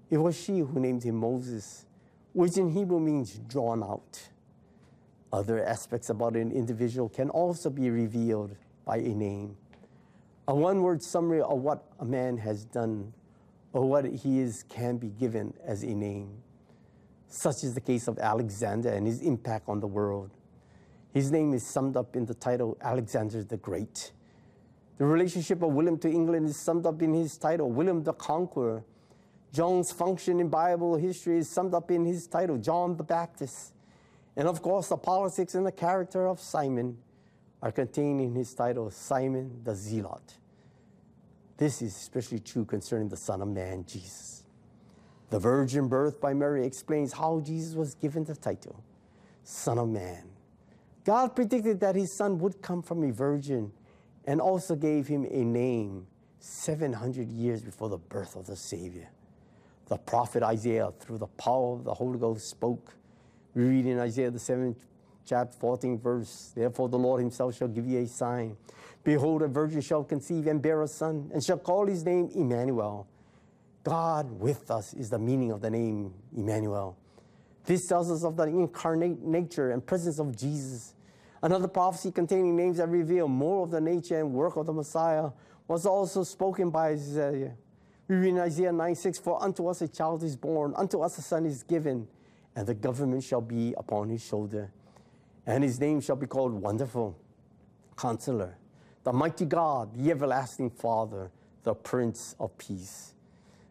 It 0.09 0.17
was 0.17 0.39
she 0.39 0.59
who 0.59 0.79
named 0.79 1.03
him 1.03 1.15
Moses, 1.15 1.85
which 2.33 2.57
in 2.57 2.69
Hebrew 2.69 2.99
means 2.99 3.39
drawn 3.47 3.81
out. 3.81 4.29
Other 5.33 5.65
aspects 5.65 6.09
about 6.09 6.35
an 6.35 6.51
individual 6.51 7.09
can 7.09 7.29
also 7.29 7.69
be 7.69 7.89
revealed 7.89 8.55
by 8.85 8.97
a 8.97 9.13
name. 9.15 9.57
A 10.47 10.53
one 10.53 10.83
word 10.83 11.01
summary 11.01 11.41
of 11.41 11.59
what 11.59 11.85
a 11.99 12.05
man 12.05 12.37
has 12.37 12.65
done 12.65 13.13
or 13.73 13.83
what 13.89 14.05
he 14.05 14.39
is 14.39 14.63
can 14.69 14.97
be 14.97 15.09
given 15.09 15.53
as 15.65 15.83
a 15.83 15.93
name. 15.93 16.29
Such 17.27 17.63
is 17.63 17.73
the 17.73 17.81
case 17.81 18.07
of 18.07 18.19
Alexander 18.19 18.89
and 18.89 19.07
his 19.07 19.21
impact 19.21 19.67
on 19.67 19.79
the 19.79 19.87
world. 19.87 20.29
His 21.13 21.31
name 21.31 21.53
is 21.53 21.65
summed 21.65 21.97
up 21.97 22.15
in 22.15 22.25
the 22.25 22.35
title 22.35 22.77
Alexander 22.81 23.43
the 23.43 23.57
Great. 23.57 24.11
The 24.97 25.05
relationship 25.05 25.61
of 25.63 25.73
William 25.73 25.97
to 25.99 26.09
England 26.09 26.47
is 26.47 26.57
summed 26.57 26.85
up 26.85 27.01
in 27.01 27.13
his 27.13 27.37
title, 27.37 27.71
William 27.71 28.03
the 28.03 28.13
Conqueror. 28.13 28.83
John's 29.51 29.91
function 29.91 30.39
in 30.39 30.49
Bible 30.49 30.95
history 30.95 31.39
is 31.39 31.49
summed 31.49 31.73
up 31.73 31.89
in 31.89 32.05
his 32.05 32.27
title, 32.27 32.57
John 32.57 32.95
the 32.95 33.03
Baptist. 33.03 33.73
And 34.35 34.47
of 34.47 34.61
course, 34.61 34.89
the 34.89 34.97
politics 34.97 35.55
and 35.55 35.65
the 35.65 35.71
character 35.71 36.27
of 36.27 36.39
Simon 36.39 36.97
are 37.66 37.72
contained 37.72 38.22
in 38.22 38.36
his 38.36 38.53
title, 38.53 38.91
Simon 38.91 39.59
the 39.63 39.74
Zealot. 39.74 40.36
This 41.57 41.82
is 41.82 41.95
especially 41.95 42.38
true 42.38 42.63
concerning 42.63 43.09
the 43.09 43.18
Son 43.18 43.41
of 43.41 43.47
Man, 43.47 43.84
Jesus. 43.88 44.43
The 45.32 45.39
virgin 45.39 45.88
birth 45.88 46.22
by 46.22 46.36
Mary 46.36 46.63
explains 46.63 47.11
how 47.11 47.39
Jesus 47.39 47.74
was 47.74 47.95
given 47.95 48.24
the 48.24 48.36
title, 48.36 48.84
Son 49.43 49.80
of 49.80 49.89
Man. 49.89 50.26
God 51.05 51.36
predicted 51.36 51.80
that 51.80 51.95
his 51.95 52.13
son 52.13 52.38
would 52.38 52.61
come 52.61 52.84
from 52.84 53.03
a 53.03 53.11
virgin 53.11 53.72
and 54.26 54.39
also 54.39 54.76
gave 54.76 55.07
him 55.07 55.26
a 55.26 55.43
name 55.43 56.05
700 56.38 57.32
years 57.32 57.63
before 57.63 57.89
the 57.89 57.97
birth 57.97 58.36
of 58.36 58.45
the 58.45 58.55
Savior. 58.55 59.09
The 59.88 59.97
prophet 59.97 60.43
Isaiah, 60.43 60.91
through 60.99 61.18
the 61.18 61.28
power 61.28 61.74
of 61.74 61.84
the 61.84 61.95
Holy 61.95 62.20
Ghost, 62.20 62.47
spoke. 62.47 62.93
We 63.55 63.63
read 63.63 63.88
in 63.88 63.97
Isaiah, 63.97 64.30
the 64.30 64.38
7th 64.38 64.76
chapter, 65.26 65.57
14 65.57 65.99
verse 65.99 66.51
Therefore, 66.55 66.89
the 66.89 66.97
Lord 66.97 67.21
himself 67.21 67.57
shall 67.57 67.67
give 67.67 67.88
you 67.88 67.99
a 67.99 68.07
sign. 68.07 68.57
Behold, 69.03 69.41
a 69.43 69.47
virgin 69.47 69.82
shall 69.82 70.03
conceive 70.03 70.47
and 70.47 70.61
bear 70.61 70.82
a 70.82 70.88
son, 70.88 71.30
and 71.34 71.43
shall 71.43 71.59
call 71.59 71.86
his 71.86 72.03
name 72.03 72.30
Emmanuel. 72.36 73.07
God 73.84 74.39
with 74.39 74.71
us 74.71 74.93
is 74.93 75.11
the 75.11 75.19
meaning 75.19 75.51
of 75.51 75.61
the 75.61 75.69
name 75.69 76.13
Emmanuel. 76.36 76.97
This 77.65 77.88
tells 77.88 78.11
us 78.11 78.23
of 78.23 78.36
the 78.36 78.43
incarnate 78.43 79.21
nature 79.21 79.71
and 79.71 79.86
presence 79.86 80.19
of 80.19 80.36
Jesus. 80.36 80.95
Another 81.41 81.67
prophecy 81.67 82.11
containing 82.11 82.55
names 82.55 82.78
that 82.78 82.89
reveal 82.89 83.28
more 83.28 83.63
of 83.63 83.71
the 83.71 83.82
nature 83.82 84.19
and 84.19 84.34
work 84.34 84.55
of 84.55 84.65
the 84.65 84.73
Messiah 84.73 85.30
was 85.67 85.86
also 85.86 86.23
spoken 86.23 86.71
by 86.71 86.89
Isaiah. 86.89 87.55
We 88.07 88.15
read 88.15 88.30
in 88.30 88.39
Isaiah 88.39 88.71
9 88.71 88.95
6, 88.95 89.19
For 89.19 89.41
unto 89.41 89.67
us 89.67 89.82
a 89.82 89.88
child 89.88 90.23
is 90.23 90.36
born, 90.36 90.73
unto 90.76 91.01
us 91.01 91.17
a 91.17 91.21
son 91.21 91.45
is 91.45 91.63
given, 91.63 92.07
and 92.55 92.65
the 92.65 92.73
government 92.73 93.23
shall 93.23 93.41
be 93.41 93.73
upon 93.78 94.09
his 94.09 94.23
shoulder. 94.23 94.71
And 95.45 95.63
his 95.63 95.79
name 95.79 96.01
shall 96.01 96.15
be 96.15 96.27
called 96.27 96.53
Wonderful, 96.53 97.17
Counselor, 97.97 98.57
the 99.03 99.13
Mighty 99.13 99.45
God, 99.45 99.93
the 99.95 100.11
Everlasting 100.11 100.71
Father, 100.71 101.31
the 101.63 101.75
Prince 101.75 102.35
of 102.39 102.57
Peace. 102.57 103.13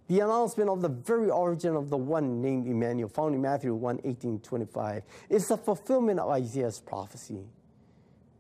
The 0.07 0.21
announcement 0.21 0.69
of 0.69 0.83
the 0.83 0.89
very 0.89 1.31
origin 1.31 1.75
of 1.77 1.89
the 1.89 1.97
one 1.97 2.43
named 2.43 2.67
Emmanuel, 2.67 3.09
found 3.09 3.35
in 3.35 3.41
Matthew 3.41 3.75
1 3.75 4.01
18 4.05 4.41
25, 4.41 5.03
is 5.31 5.49
the 5.49 5.57
fulfillment 5.57 6.21
of 6.21 6.29
Isaiah's 6.31 6.81
prophecy. 6.81 7.41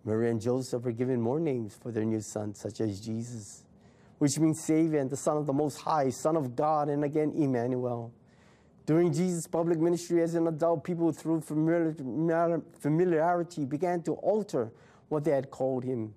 Mary 0.04 0.30
and 0.30 0.40
Joseph 0.40 0.82
were 0.82 0.92
given 0.92 1.20
more 1.20 1.40
names 1.40 1.74
for 1.82 1.90
their 1.90 2.04
new 2.04 2.20
son, 2.20 2.54
such 2.54 2.82
as 2.82 3.00
Jesus, 3.00 3.64
which 4.18 4.38
means 4.38 4.62
Savior 4.62 5.00
and 5.00 5.08
the 5.08 5.16
Son 5.16 5.38
of 5.38 5.46
the 5.46 5.52
Most 5.52 5.78
High, 5.78 6.10
Son 6.10 6.36
of 6.36 6.54
God, 6.54 6.90
and 6.90 7.02
again, 7.02 7.32
Emmanuel. 7.34 8.12
During 8.86 9.12
Jesus' 9.12 9.46
public 9.46 9.78
ministry 9.78 10.22
as 10.22 10.34
an 10.34 10.46
adult, 10.46 10.84
people 10.84 11.10
through 11.12 11.40
familiarity 11.40 13.64
began 13.64 14.02
to 14.02 14.12
alter 14.12 14.70
what 15.08 15.24
they 15.24 15.30
had 15.30 15.50
called 15.50 15.84
him. 15.84 16.14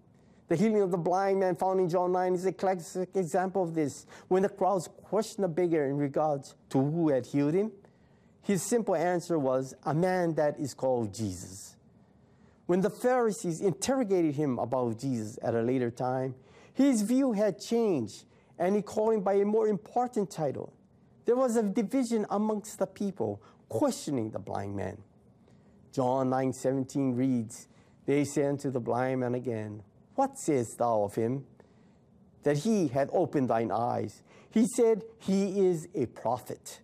The 0.50 0.56
healing 0.56 0.82
of 0.82 0.92
the 0.92 0.98
blind 0.98 1.42
man 1.42 1.56
found 1.56 1.80
in 1.80 1.90
John 1.90 2.14
9 2.14 2.34
is 2.34 2.46
a 2.46 2.52
classic 2.52 3.10
example 3.16 3.64
of 3.64 3.74
this. 3.74 4.06
When 4.28 4.44
the 4.44 4.50
crowds 4.50 4.90
questioned 5.04 5.44
the 5.44 5.50
beggar 5.50 5.86
in 5.86 5.98
regards 5.98 6.56
to 6.70 6.80
who 6.80 7.10
had 7.10 7.26
healed 7.26 7.54
him, 7.54 7.72
his 8.42 8.64
simple 8.64 8.96
answer 8.96 9.38
was, 9.38 9.74
A 9.84 9.94
man 9.94 10.36
that 10.36 10.58
is 10.58 10.74
called 10.74 11.14
Jesus. 11.14 11.76
When 12.66 12.82
the 12.82 12.90
Pharisees 12.90 13.62
interrogated 13.62 14.36
him 14.36 14.60
about 14.60 15.00
Jesus 15.00 15.38
at 15.42 15.54
a 15.54 15.62
later 15.62 15.92
time, 15.92 16.36
his 16.74 17.02
view 17.02 17.32
had 17.32 17.60
changed 17.60 18.26
and 18.60 18.76
he 18.76 18.82
called 18.82 19.16
him 19.16 19.22
by 19.22 19.34
a 19.34 19.46
more 19.46 19.68
important 19.68 20.30
title. 20.30 20.74
There 21.28 21.36
was 21.36 21.58
a 21.58 21.64
division 21.64 22.26
amongst 22.30 22.80
the 22.80 22.88
people 22.88 23.42
questioning 23.68 24.32
the 24.32 24.40
blind 24.40 24.78
man. 24.78 24.98
John 25.92 26.30
9 26.30 26.54
17 26.54 27.16
reads, 27.16 27.68
They 28.06 28.24
said 28.24 28.46
unto 28.46 28.72
the 28.72 28.80
blind 28.80 29.20
man 29.20 29.36
again, 29.36 29.84
What 30.16 30.40
sayest 30.40 30.78
thou 30.78 31.04
of 31.04 31.16
him? 31.16 31.46
That 32.44 32.60
he 32.60 32.88
had 32.88 33.10
opened 33.12 33.50
thine 33.50 33.72
eyes. 33.72 34.24
He 34.52 34.68
said, 34.68 35.04
He 35.20 35.68
is 35.68 35.90
a 35.94 36.06
prophet. 36.06 36.80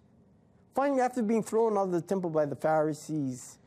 Finally, 0.76 1.00
after 1.00 1.24
being 1.24 1.44
thrown 1.44 1.78
out 1.78 1.86
of 1.86 1.91
the 1.91 2.02
temple 2.02 2.30
by 2.30 2.46
the 2.46 2.58
Pharisees, 2.58 3.60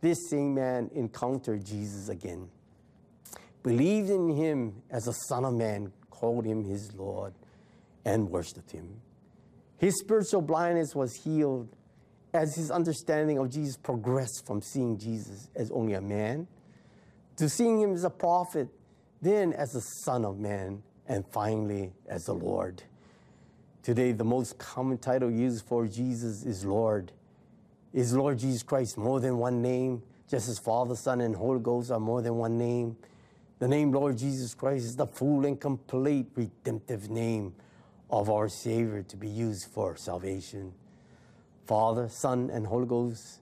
this 0.00 0.18
same 0.30 0.54
man 0.54 0.90
encountered 0.96 1.64
Jesus 1.64 2.08
again, 2.08 2.48
believed 3.62 4.10
in 4.10 4.30
him 4.30 4.82
as 4.90 5.06
a 5.06 5.12
son 5.28 5.44
of 5.44 5.54
man, 5.54 5.92
called 6.10 6.44
him 6.44 6.64
his 6.64 6.92
Lord, 6.94 7.34
and 8.04 8.28
worshiped 8.30 8.72
him. 8.72 9.00
His 9.78 9.98
spiritual 9.98 10.42
blindness 10.42 10.94
was 10.94 11.14
healed 11.14 11.68
as 12.32 12.54
his 12.54 12.70
understanding 12.70 13.38
of 13.38 13.50
Jesus 13.50 13.76
progressed 13.76 14.46
from 14.46 14.60
seeing 14.60 14.98
Jesus 14.98 15.48
as 15.54 15.70
only 15.70 15.94
a 15.94 16.00
man 16.00 16.46
to 17.36 17.48
seeing 17.48 17.80
him 17.80 17.94
as 17.94 18.04
a 18.04 18.10
prophet, 18.10 18.68
then 19.20 19.52
as 19.52 19.74
a 19.74 19.80
son 19.80 20.24
of 20.24 20.38
man, 20.38 20.82
and 21.06 21.24
finally 21.26 21.92
as 22.08 22.26
the 22.26 22.32
Lord. 22.32 22.82
Today, 23.82 24.12
the 24.12 24.24
most 24.24 24.58
common 24.58 24.98
title 24.98 25.30
used 25.30 25.66
for 25.66 25.86
Jesus 25.86 26.44
is 26.44 26.64
Lord. 26.64 27.12
Is 27.92 28.14
Lord 28.14 28.38
Jesus 28.38 28.62
Christ 28.62 28.96
more 28.96 29.20
than 29.20 29.36
one 29.36 29.60
name, 29.60 30.02
just 30.30 30.48
as 30.48 30.58
Father, 30.58 30.96
Son, 30.96 31.20
and 31.20 31.36
Holy 31.36 31.60
Ghost 31.60 31.90
are 31.90 32.00
more 32.00 32.22
than 32.22 32.36
one 32.36 32.56
name? 32.56 32.96
The 33.58 33.68
name 33.68 33.92
Lord 33.92 34.16
Jesus 34.16 34.54
Christ 34.54 34.84
is 34.84 34.96
the 34.96 35.06
full 35.06 35.44
and 35.44 35.60
complete 35.60 36.26
redemptive 36.34 37.10
name 37.10 37.54
of 38.14 38.30
our 38.30 38.48
Savior 38.48 39.02
to 39.02 39.16
be 39.16 39.28
used 39.28 39.66
for 39.66 39.96
salvation. 39.96 40.72
Father, 41.66 42.08
Son, 42.08 42.48
and 42.48 42.64
Holy 42.64 42.86
Ghost 42.86 43.40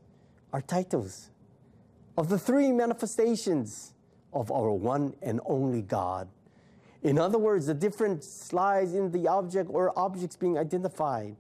are 0.51 0.63
titles 0.63 1.29
of 2.17 2.31
the 2.31 2.39
three 2.39 2.73
manifestations 2.73 3.93
of 4.33 4.51
our 4.51 4.73
one 4.73 5.15
and 5.21 5.41
only 5.45 5.83
God. 5.83 6.27
In 7.03 7.19
other 7.19 7.37
words, 7.37 7.67
the 7.67 7.75
difference 7.75 8.51
lies 8.55 8.95
in 8.95 9.11
the 9.11 9.29
object 9.29 9.69
or 9.71 9.93
objects 9.99 10.37
being 10.37 10.57
identified. 10.57 11.37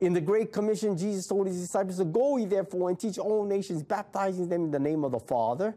In 0.00 0.12
the 0.12 0.20
Great 0.20 0.52
Commission, 0.52 0.96
Jesus 0.96 1.26
told 1.26 1.48
his 1.48 1.60
disciples 1.60 1.98
to 1.98 2.04
go 2.04 2.36
ye 2.36 2.44
therefore 2.44 2.90
and 2.90 3.00
teach 3.00 3.18
all 3.18 3.44
nations, 3.44 3.82
baptizing 3.82 4.48
them 4.48 4.66
in 4.66 4.70
the 4.70 4.78
name 4.78 5.02
of 5.02 5.10
the 5.10 5.18
Father 5.18 5.74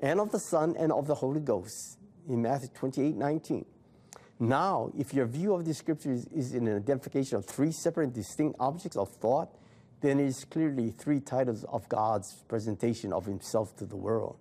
and 0.00 0.18
of 0.18 0.32
the 0.32 0.38
Son 0.38 0.74
and 0.78 0.90
of 0.90 1.06
the 1.06 1.14
Holy 1.14 1.40
Ghost. 1.40 1.98
In 2.30 2.40
Matthew 2.40 2.70
28 2.72 3.14
19. 3.14 3.66
Now, 4.42 4.90
if 4.98 5.12
your 5.12 5.26
view 5.26 5.52
of 5.54 5.66
the 5.66 5.74
scriptures 5.74 6.26
is 6.34 6.54
in 6.54 6.66
an 6.66 6.74
identification 6.74 7.36
of 7.36 7.44
three 7.44 7.70
separate 7.70 8.14
distinct 8.14 8.56
objects 8.58 8.96
of 8.96 9.10
thought, 9.10 9.54
then 10.00 10.18
it 10.18 10.24
is 10.24 10.46
clearly 10.46 10.92
three 10.92 11.20
titles 11.20 11.64
of 11.64 11.86
God's 11.90 12.42
presentation 12.48 13.12
of 13.12 13.26
himself 13.26 13.76
to 13.76 13.84
the 13.84 13.96
world. 13.96 14.36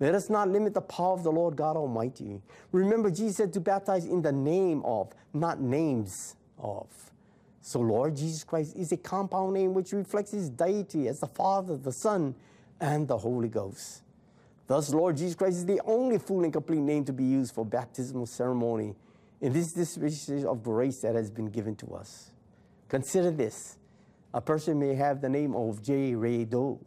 Let 0.00 0.14
us 0.14 0.30
not 0.30 0.48
limit 0.48 0.72
the 0.72 0.80
power 0.80 1.12
of 1.12 1.22
the 1.22 1.30
Lord 1.30 1.54
God 1.54 1.76
Almighty. 1.76 2.40
Remember, 2.72 3.10
Jesus 3.10 3.36
said 3.36 3.52
to 3.52 3.60
baptize 3.60 4.06
in 4.06 4.22
the 4.22 4.32
name 4.32 4.82
of, 4.86 5.12
not 5.34 5.60
names 5.60 6.34
of. 6.58 6.86
So, 7.60 7.80
Lord 7.80 8.16
Jesus 8.16 8.42
Christ 8.42 8.74
is 8.74 8.90
a 8.90 8.96
compound 8.96 9.52
name 9.52 9.74
which 9.74 9.92
reflects 9.92 10.30
his 10.30 10.48
deity 10.48 11.08
as 11.08 11.20
the 11.20 11.26
Father, 11.26 11.76
the 11.76 11.92
Son, 11.92 12.34
and 12.80 13.06
the 13.06 13.18
Holy 13.18 13.48
Ghost. 13.48 14.00
Thus, 14.66 14.94
Lord 14.94 15.18
Jesus 15.18 15.34
Christ 15.34 15.58
is 15.58 15.66
the 15.66 15.82
only 15.84 16.16
full 16.16 16.42
and 16.42 16.52
complete 16.54 16.80
name 16.80 17.04
to 17.04 17.12
be 17.12 17.24
used 17.24 17.54
for 17.54 17.66
baptismal 17.66 18.24
ceremony 18.24 18.94
in 19.40 19.52
this 19.52 19.72
dispensation 19.72 20.46
of 20.46 20.62
grace 20.62 21.00
that 21.00 21.14
has 21.14 21.30
been 21.30 21.46
given 21.46 21.74
to 21.76 21.94
us. 21.94 22.30
Consider 22.88 23.30
this 23.30 23.78
a 24.32 24.40
person 24.40 24.78
may 24.78 24.94
have 24.94 25.20
the 25.20 25.28
name 25.28 25.54
of 25.54 25.82
J. 25.82 26.14
Ray 26.14 26.44
Doe. 26.44 26.80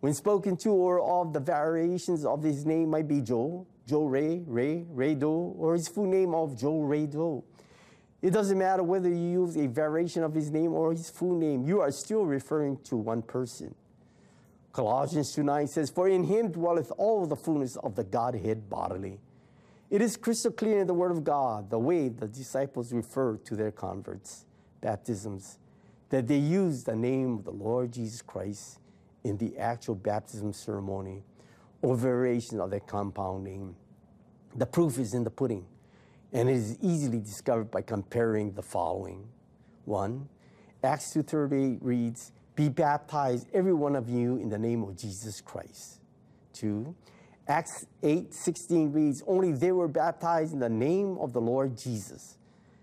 When 0.00 0.14
spoken 0.14 0.56
to 0.58 0.70
or 0.70 1.00
of 1.00 1.32
the 1.32 1.40
variations 1.40 2.24
of 2.24 2.42
his 2.42 2.64
name 2.64 2.88
might 2.88 3.06
be 3.06 3.20
Joe, 3.20 3.66
Joe 3.86 4.06
Ray, 4.06 4.42
Ray, 4.46 4.86
Ray 4.88 5.14
Doe, 5.14 5.54
or 5.58 5.74
his 5.74 5.88
full 5.88 6.06
name 6.06 6.34
of 6.34 6.58
Joe 6.58 6.80
Ray 6.80 7.06
Doe. 7.06 7.44
It 8.22 8.30
doesn't 8.30 8.56
matter 8.56 8.82
whether 8.82 9.08
you 9.08 9.44
use 9.44 9.56
a 9.56 9.66
variation 9.66 10.22
of 10.22 10.34
his 10.34 10.50
name 10.50 10.72
or 10.72 10.92
his 10.92 11.10
full 11.10 11.34
name, 11.34 11.64
you 11.64 11.80
are 11.80 11.90
still 11.90 12.24
referring 12.24 12.78
to 12.84 12.96
one 12.96 13.22
person. 13.22 13.74
Colossians 14.72 15.34
2 15.34 15.42
9 15.42 15.66
says, 15.66 15.90
For 15.90 16.08
in 16.08 16.24
him 16.24 16.52
dwelleth 16.52 16.92
all 16.96 17.26
the 17.26 17.36
fullness 17.36 17.76
of 17.76 17.96
the 17.96 18.04
Godhead 18.04 18.70
bodily. 18.70 19.18
It 19.90 20.00
is 20.00 20.16
crystal 20.16 20.52
clear 20.52 20.80
in 20.80 20.86
the 20.86 20.94
Word 20.94 21.10
of 21.10 21.24
God 21.24 21.68
the 21.68 21.78
way 21.78 22.08
the 22.08 22.28
disciples 22.28 22.92
refer 22.92 23.36
to 23.38 23.56
their 23.56 23.72
converts, 23.72 24.44
baptisms, 24.80 25.58
that 26.10 26.28
they 26.28 26.38
use 26.38 26.84
the 26.84 26.94
name 26.94 27.38
of 27.38 27.44
the 27.44 27.50
Lord 27.50 27.92
Jesus 27.92 28.22
Christ 28.22 28.78
in 29.24 29.36
the 29.36 29.58
actual 29.58 29.96
baptism 29.96 30.52
ceremony 30.52 31.24
or 31.82 31.96
variation 31.96 32.60
of 32.60 32.70
that 32.70 32.86
compound 32.86 33.42
name. 33.42 33.74
The 34.54 34.66
proof 34.66 34.98
is 34.98 35.12
in 35.12 35.24
the 35.24 35.30
pudding, 35.30 35.66
and 36.32 36.48
it 36.48 36.54
is 36.54 36.78
easily 36.80 37.18
discovered 37.18 37.70
by 37.70 37.82
comparing 37.82 38.52
the 38.52 38.62
following. 38.62 39.26
One, 39.86 40.28
Acts 40.84 41.14
2.38 41.14 41.78
reads, 41.80 42.32
Be 42.54 42.68
baptized, 42.68 43.48
every 43.52 43.72
one 43.72 43.96
of 43.96 44.08
you, 44.08 44.36
in 44.36 44.50
the 44.50 44.58
name 44.58 44.84
of 44.84 44.96
Jesus 44.96 45.40
Christ. 45.40 46.00
Two, 46.52 46.94
Acts 47.50 47.84
8.16 48.04 48.94
reads, 48.94 49.24
Only 49.26 49.50
they 49.50 49.72
were 49.72 49.88
baptized 49.88 50.52
in 50.52 50.60
the 50.60 50.68
name 50.68 51.18
of 51.18 51.32
the 51.32 51.40
Lord 51.40 51.76
Jesus. 51.76 52.38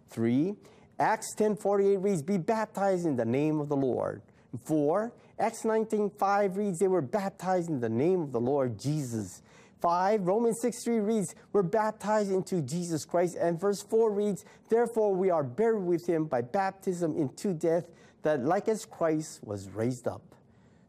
Three, 0.10 0.56
Acts 1.00 1.34
10.48 1.38 2.04
reads, 2.04 2.22
Be 2.22 2.38
baptized 2.38 3.06
in 3.06 3.16
the 3.16 3.24
name 3.24 3.62
of 3.62 3.70
the 3.70 3.78
Lord. 3.78 4.22
Four, 4.66 5.14
Acts 5.40 5.64
19.5 5.64 6.58
reads, 6.58 6.80
They 6.80 6.90
were 6.90 7.02
baptized 7.02 7.70
in 7.70 7.80
the 7.80 7.88
name 7.88 8.20
of 8.20 8.34
the 8.34 8.42
Lord 8.42 8.78
Jesus. 8.78 9.42
5, 9.82 10.28
Romans 10.28 10.58
6 10.62 10.84
3 10.84 11.00
reads, 11.00 11.34
We're 11.54 11.64
baptized 11.64 12.34
into 12.34 12.62
Jesus 12.62 13.06
Christ. 13.06 13.38
And 13.40 13.58
verse 13.58 13.82
4 13.84 14.12
reads, 14.12 14.44
Therefore 14.68 15.16
we 15.16 15.30
are 15.30 15.46
buried 15.46 15.86
with 15.86 16.06
him 16.06 16.26
by 16.26 16.42
baptism 16.42 17.16
into 17.16 17.54
death, 17.54 17.86
that 18.24 18.44
like 18.44 18.68
as 18.68 18.84
Christ 18.84 19.40
was 19.46 19.70
raised 19.70 20.10
up. 20.10 20.24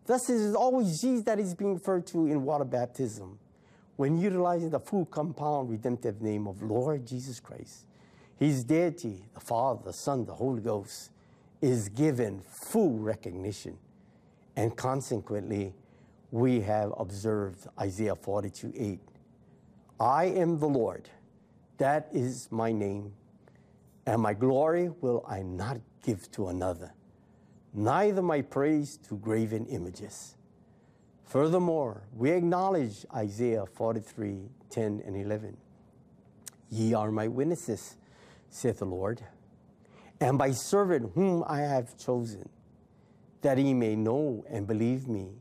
Thus 0.07 0.29
it 0.29 0.35
is 0.35 0.57
always 0.57 1.01
Jesus 1.01 1.23
that 1.27 1.39
is 1.39 1.55
being 1.55 1.75
referred 1.75 2.09
to 2.09 2.27
in 2.27 2.43
water 2.43 2.65
baptism. 2.65 3.39
When 3.99 4.17
utilizing 4.17 4.71
the 4.71 4.79
full 4.79 5.07
compound 5.07 5.69
redemptive 5.69 6.23
name 6.23 6.47
of 6.47 6.63
Lord 6.63 7.05
Jesus 7.05 7.41
Christ, 7.41 7.85
his 8.37 8.63
deity, 8.63 9.25
the 9.35 9.41
Father, 9.41 9.81
the 9.87 9.93
Son, 9.93 10.25
the 10.25 10.35
Holy 10.35 10.63
Ghost, 10.63 11.11
is 11.61 11.89
given 11.89 12.41
full 12.49 12.97
recognition. 13.01 13.77
And 14.55 14.77
consequently, 14.77 15.75
we 16.31 16.61
have 16.61 16.93
observed 16.97 17.67
Isaiah 17.77 18.15
42 18.15 18.73
8. 18.77 19.01
I 19.99 20.27
am 20.27 20.61
the 20.61 20.69
Lord, 20.69 21.11
that 21.79 22.09
is 22.13 22.47
my 22.53 22.71
name, 22.71 23.13
and 24.07 24.23
my 24.23 24.33
glory 24.33 24.91
will 25.01 25.25
I 25.29 25.43
not 25.43 25.79
give 26.05 26.31
to 26.31 26.47
another, 26.47 26.93
neither 27.75 28.23
my 28.23 28.43
praise 28.43 28.97
to 29.09 29.17
graven 29.17 29.67
images. 29.67 30.37
Furthermore, 31.29 32.03
we 32.15 32.31
acknowledge 32.31 33.05
Isaiah 33.15 33.67
43 33.67 34.49
10 34.71 35.03
and 35.07 35.17
11. 35.17 35.57
Ye 36.71 36.95
are 36.95 37.11
my 37.11 37.29
witnesses, 37.29 37.97
saith 38.51 38.79
the 38.79 38.87
Lord, 38.87 39.23
and 40.21 40.37
my 40.37 40.51
servant 40.51 41.13
whom 41.15 41.45
I 41.47 41.61
have 41.61 41.97
chosen, 41.97 42.49
that 43.43 43.59
he 43.59 43.73
may 43.73 43.95
know 43.95 44.45
and 44.49 44.67
believe 44.67 45.07
me 45.07 45.33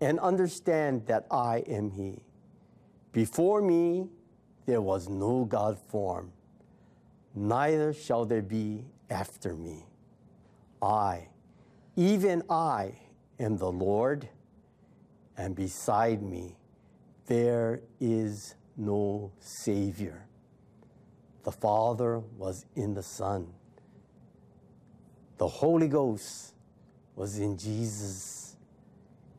and 0.00 0.18
understand 0.20 1.06
that 1.06 1.26
I 1.30 1.64
am 1.66 1.90
He. 1.90 2.22
Before 3.12 3.62
me 3.62 4.08
there 4.66 4.82
was 4.82 5.08
no 5.08 5.44
God 5.44 5.78
form, 5.88 6.32
neither 7.34 7.92
shall 7.92 8.24
there 8.24 8.42
be 8.42 8.84
after 9.08 9.54
me. 9.54 9.86
I, 10.82 11.28
even 11.96 12.42
I, 12.50 12.92
am 13.38 13.56
the 13.56 13.70
Lord, 13.70 14.28
and 15.36 15.54
beside 15.54 16.22
me 16.22 16.56
there 17.26 17.80
is 18.00 18.54
no 18.76 19.32
Savior. 19.38 20.26
The 21.44 21.52
Father 21.52 22.18
was 22.18 22.66
in 22.74 22.94
the 22.94 23.02
Son. 23.02 23.52
The 25.38 25.48
Holy 25.48 25.88
Ghost 25.88 26.54
was 27.16 27.38
in 27.38 27.56
Jesus. 27.56 28.56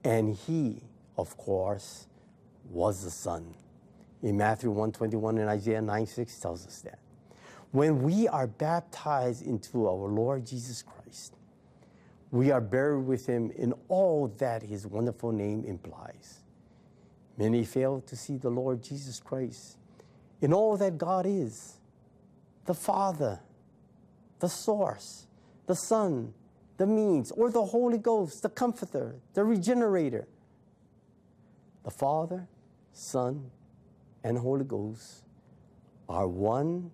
And 0.03 0.35
he, 0.35 0.81
of 1.17 1.35
course, 1.37 2.07
was 2.69 3.03
the 3.03 3.11
Son. 3.11 3.55
In 4.21 4.37
Matthew 4.37 4.69
121 4.69 5.37
and 5.39 5.49
Isaiah 5.49 5.81
9 5.81 6.05
6 6.05 6.39
tells 6.39 6.65
us 6.65 6.81
that. 6.81 6.99
When 7.71 8.03
we 8.03 8.27
are 8.27 8.47
baptized 8.47 9.45
into 9.45 9.87
our 9.87 10.07
Lord 10.07 10.45
Jesus 10.45 10.83
Christ, 10.83 11.33
we 12.35 12.51
are 12.51 12.59
buried 12.59 13.05
with 13.05 13.25
him 13.25 13.49
in 13.51 13.73
all 13.87 14.27
that 14.39 14.61
his 14.61 14.85
wonderful 14.85 15.31
name 15.31 15.63
implies. 15.63 16.41
Many 17.37 17.63
fail 17.63 18.01
to 18.01 18.15
see 18.17 18.35
the 18.35 18.49
Lord 18.49 18.83
Jesus 18.83 19.21
Christ 19.21 19.77
in 20.41 20.53
all 20.53 20.75
that 20.75 20.97
God 20.97 21.25
is 21.25 21.77
the 22.65 22.73
Father, 22.73 23.39
the 24.39 24.49
source, 24.49 25.27
the 25.65 25.75
Son, 25.75 26.33
the 26.75 26.85
means, 26.85 27.31
or 27.31 27.49
the 27.49 27.63
Holy 27.63 27.97
Ghost, 27.97 28.41
the 28.41 28.49
Comforter, 28.49 29.15
the 29.33 29.45
Regenerator. 29.45 30.27
The 31.83 31.91
Father, 31.91 32.49
Son, 32.91 33.49
and 34.25 34.37
Holy 34.37 34.65
Ghost 34.65 35.23
are 36.09 36.27
one 36.27 36.91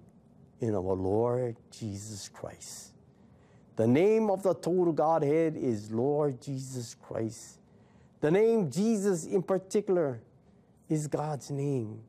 in 0.60 0.76
our 0.76 0.94
Lord 0.94 1.56
Jesus 1.72 2.30
Christ. 2.30 2.92
The 3.82 3.88
name 3.88 4.30
of 4.30 4.44
the 4.44 4.54
total 4.54 4.94
Godhead 4.94 5.58
is 5.58 5.90
Lord 5.90 6.40
Jesus 6.40 6.96
Christ. 7.02 7.58
The 8.20 8.30
name 8.30 8.70
Jesus 8.70 9.26
in 9.26 9.42
particular 9.42 10.22
is 10.88 11.08
God's 11.08 11.50
name. 11.50 12.00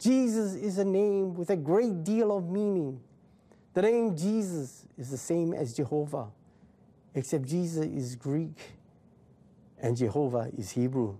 Jesus 0.00 0.54
is 0.54 0.78
a 0.78 0.84
name 0.84 1.34
with 1.34 1.50
a 1.50 1.56
great 1.56 2.04
deal 2.04 2.30
of 2.30 2.48
meaning. 2.48 3.00
The 3.74 3.82
name 3.82 4.16
Jesus 4.16 4.86
is 4.96 5.10
the 5.10 5.18
same 5.18 5.52
as 5.54 5.74
Jehovah, 5.74 6.28
except 7.16 7.46
Jesus 7.46 7.86
is 7.86 8.14
Greek 8.14 8.56
and 9.80 9.96
Jehovah 9.96 10.52
is 10.56 10.70
Hebrew. 10.70 11.16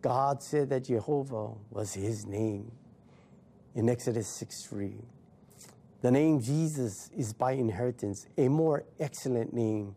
God 0.00 0.42
said 0.42 0.70
that 0.70 0.82
Jehovah 0.86 1.50
was 1.70 1.94
his 1.94 2.26
name 2.26 2.72
in 3.76 3.88
Exodus 3.88 4.26
6 4.26 4.64
3. 4.64 4.94
The 6.02 6.10
name 6.10 6.40
Jesus 6.40 7.10
is 7.16 7.32
by 7.32 7.52
inheritance 7.52 8.26
a 8.36 8.48
more 8.48 8.84
excellent 8.98 9.54
name 9.54 9.94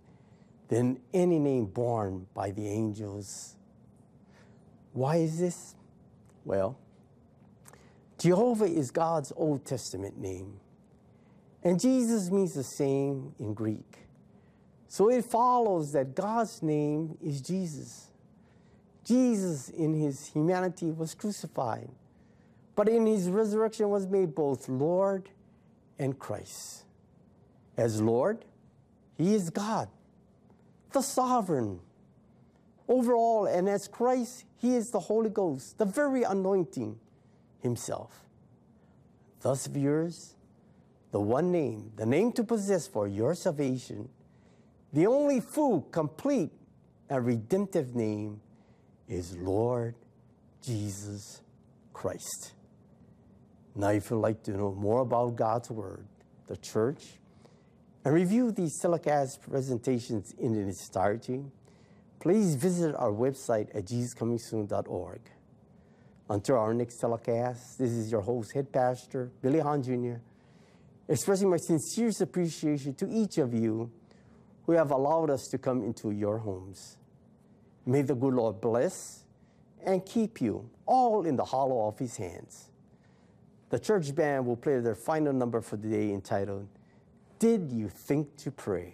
than 0.68 1.00
any 1.12 1.40
name 1.40 1.66
borne 1.66 2.28
by 2.36 2.52
the 2.52 2.68
angels. 2.68 3.56
Why 4.94 5.18
is 5.18 5.40
this? 5.40 5.76
Well, 6.46 6.78
Jehovah 8.20 8.66
is 8.66 8.92
God's 8.92 9.34
Old 9.36 9.66
Testament 9.66 10.20
name, 10.20 10.60
and 11.64 11.80
Jesus 11.80 12.30
means 12.30 12.54
the 12.54 12.64
same 12.64 13.34
in 13.40 13.56
Greek. 13.56 14.06
So 14.88 15.10
it 15.10 15.26
follows 15.26 15.92
that 15.94 16.16
God's 16.16 16.62
name 16.62 17.18
is 17.22 17.42
Jesus. 17.42 18.12
Jesus, 19.04 19.70
in 19.70 20.00
his 20.00 20.28
humanity, 20.28 20.92
was 20.92 21.16
crucified, 21.16 21.90
but 22.76 22.88
in 22.88 23.08
his 23.08 23.28
resurrection 23.28 23.90
was 23.90 24.06
made 24.06 24.36
both 24.36 24.70
Lord 24.70 25.30
and 26.00 26.18
Christ. 26.18 26.84
As 27.78 28.02
Lord, 28.02 28.46
he 29.18 29.34
is 29.34 29.50
God, 29.50 29.90
the 30.92 31.02
sovereign 31.02 31.80
over 32.88 33.14
all, 33.14 33.46
and 33.46 33.68
as 33.68 33.88
Christ, 33.88 34.46
he 34.58 34.76
is 34.76 34.92
the 34.92 35.00
Holy 35.00 35.30
Ghost, 35.30 35.78
the 35.78 35.86
very 35.86 36.24
anointing 36.24 37.00
himself. 37.62 38.26
Thus, 39.42 39.68
viewers, 39.68 40.36
the 41.12 41.20
one 41.20 41.52
name, 41.52 41.92
the 41.96 42.06
name 42.06 42.32
to 42.34 42.44
possess 42.44 42.88
for 42.88 43.08
your 43.08 43.36
salvation, 43.36 44.10
the 44.94 45.08
only 45.08 45.40
full, 45.40 45.82
complete, 45.82 46.52
and 47.10 47.26
redemptive 47.26 47.96
name 47.96 48.42
is 49.08 49.36
Lord 49.38 49.96
Jesus 50.62 51.42
Christ. 51.94 52.54
Now, 53.78 53.90
if 53.90 54.10
you'd 54.10 54.18
like 54.18 54.42
to 54.44 54.52
know 54.52 54.74
more 54.74 55.02
about 55.02 55.36
God's 55.36 55.70
Word, 55.70 56.06
the 56.48 56.56
church, 56.56 57.04
and 58.06 58.14
review 58.14 58.52
these 58.52 58.80
telecast 58.80 59.42
presentations 59.42 60.34
in 60.40 60.56
its 60.56 60.88
entirety, 60.88 61.44
please 62.22 62.56
visit 62.56 62.96
our 62.96 63.12
website 63.12 63.76
at 63.76 63.86
jesuscomingsoon.org. 63.86 65.20
Until 66.30 66.58
our 66.58 66.74
next 66.74 66.96
telecast, 66.98 67.78
this 67.78 67.92
is 67.92 68.10
your 68.10 68.22
host, 68.22 68.54
Head 68.54 68.72
Pastor 68.72 69.30
Billy 69.42 69.60
Hahn 69.60 69.84
Jr., 69.84 70.22
expressing 71.10 71.50
my 71.50 71.58
sincerest 71.58 72.22
appreciation 72.22 72.94
to 72.96 73.10
each 73.10 73.38
of 73.38 73.54
you 73.54 73.92
who 74.66 74.72
have 74.72 74.92
allowed 74.92 75.30
us 75.30 75.50
to 75.50 75.58
come 75.58 75.84
into 75.84 76.12
your 76.12 76.38
homes. 76.38 76.98
May 77.86 78.04
the 78.04 78.16
good 78.16 78.34
Lord 78.34 78.62
bless 78.62 79.26
and 79.84 80.04
keep 80.06 80.40
you 80.40 80.70
all 80.86 81.26
in 81.26 81.36
the 81.36 81.46
hollow 81.46 81.88
of 81.88 82.00
his 82.00 82.16
hands. 82.16 82.72
The 83.70 83.80
church 83.80 84.14
band 84.14 84.46
will 84.46 84.56
play 84.56 84.80
their 84.80 84.96
final 84.96 85.34
number 85.34 85.60
for 85.62 85.78
the 85.78 85.90
day 85.90 86.14
entitled 86.14 86.68
Did 87.40 87.72
you 87.72 87.90
think 87.90 88.36
to 88.38 88.52
pray? 88.52 88.94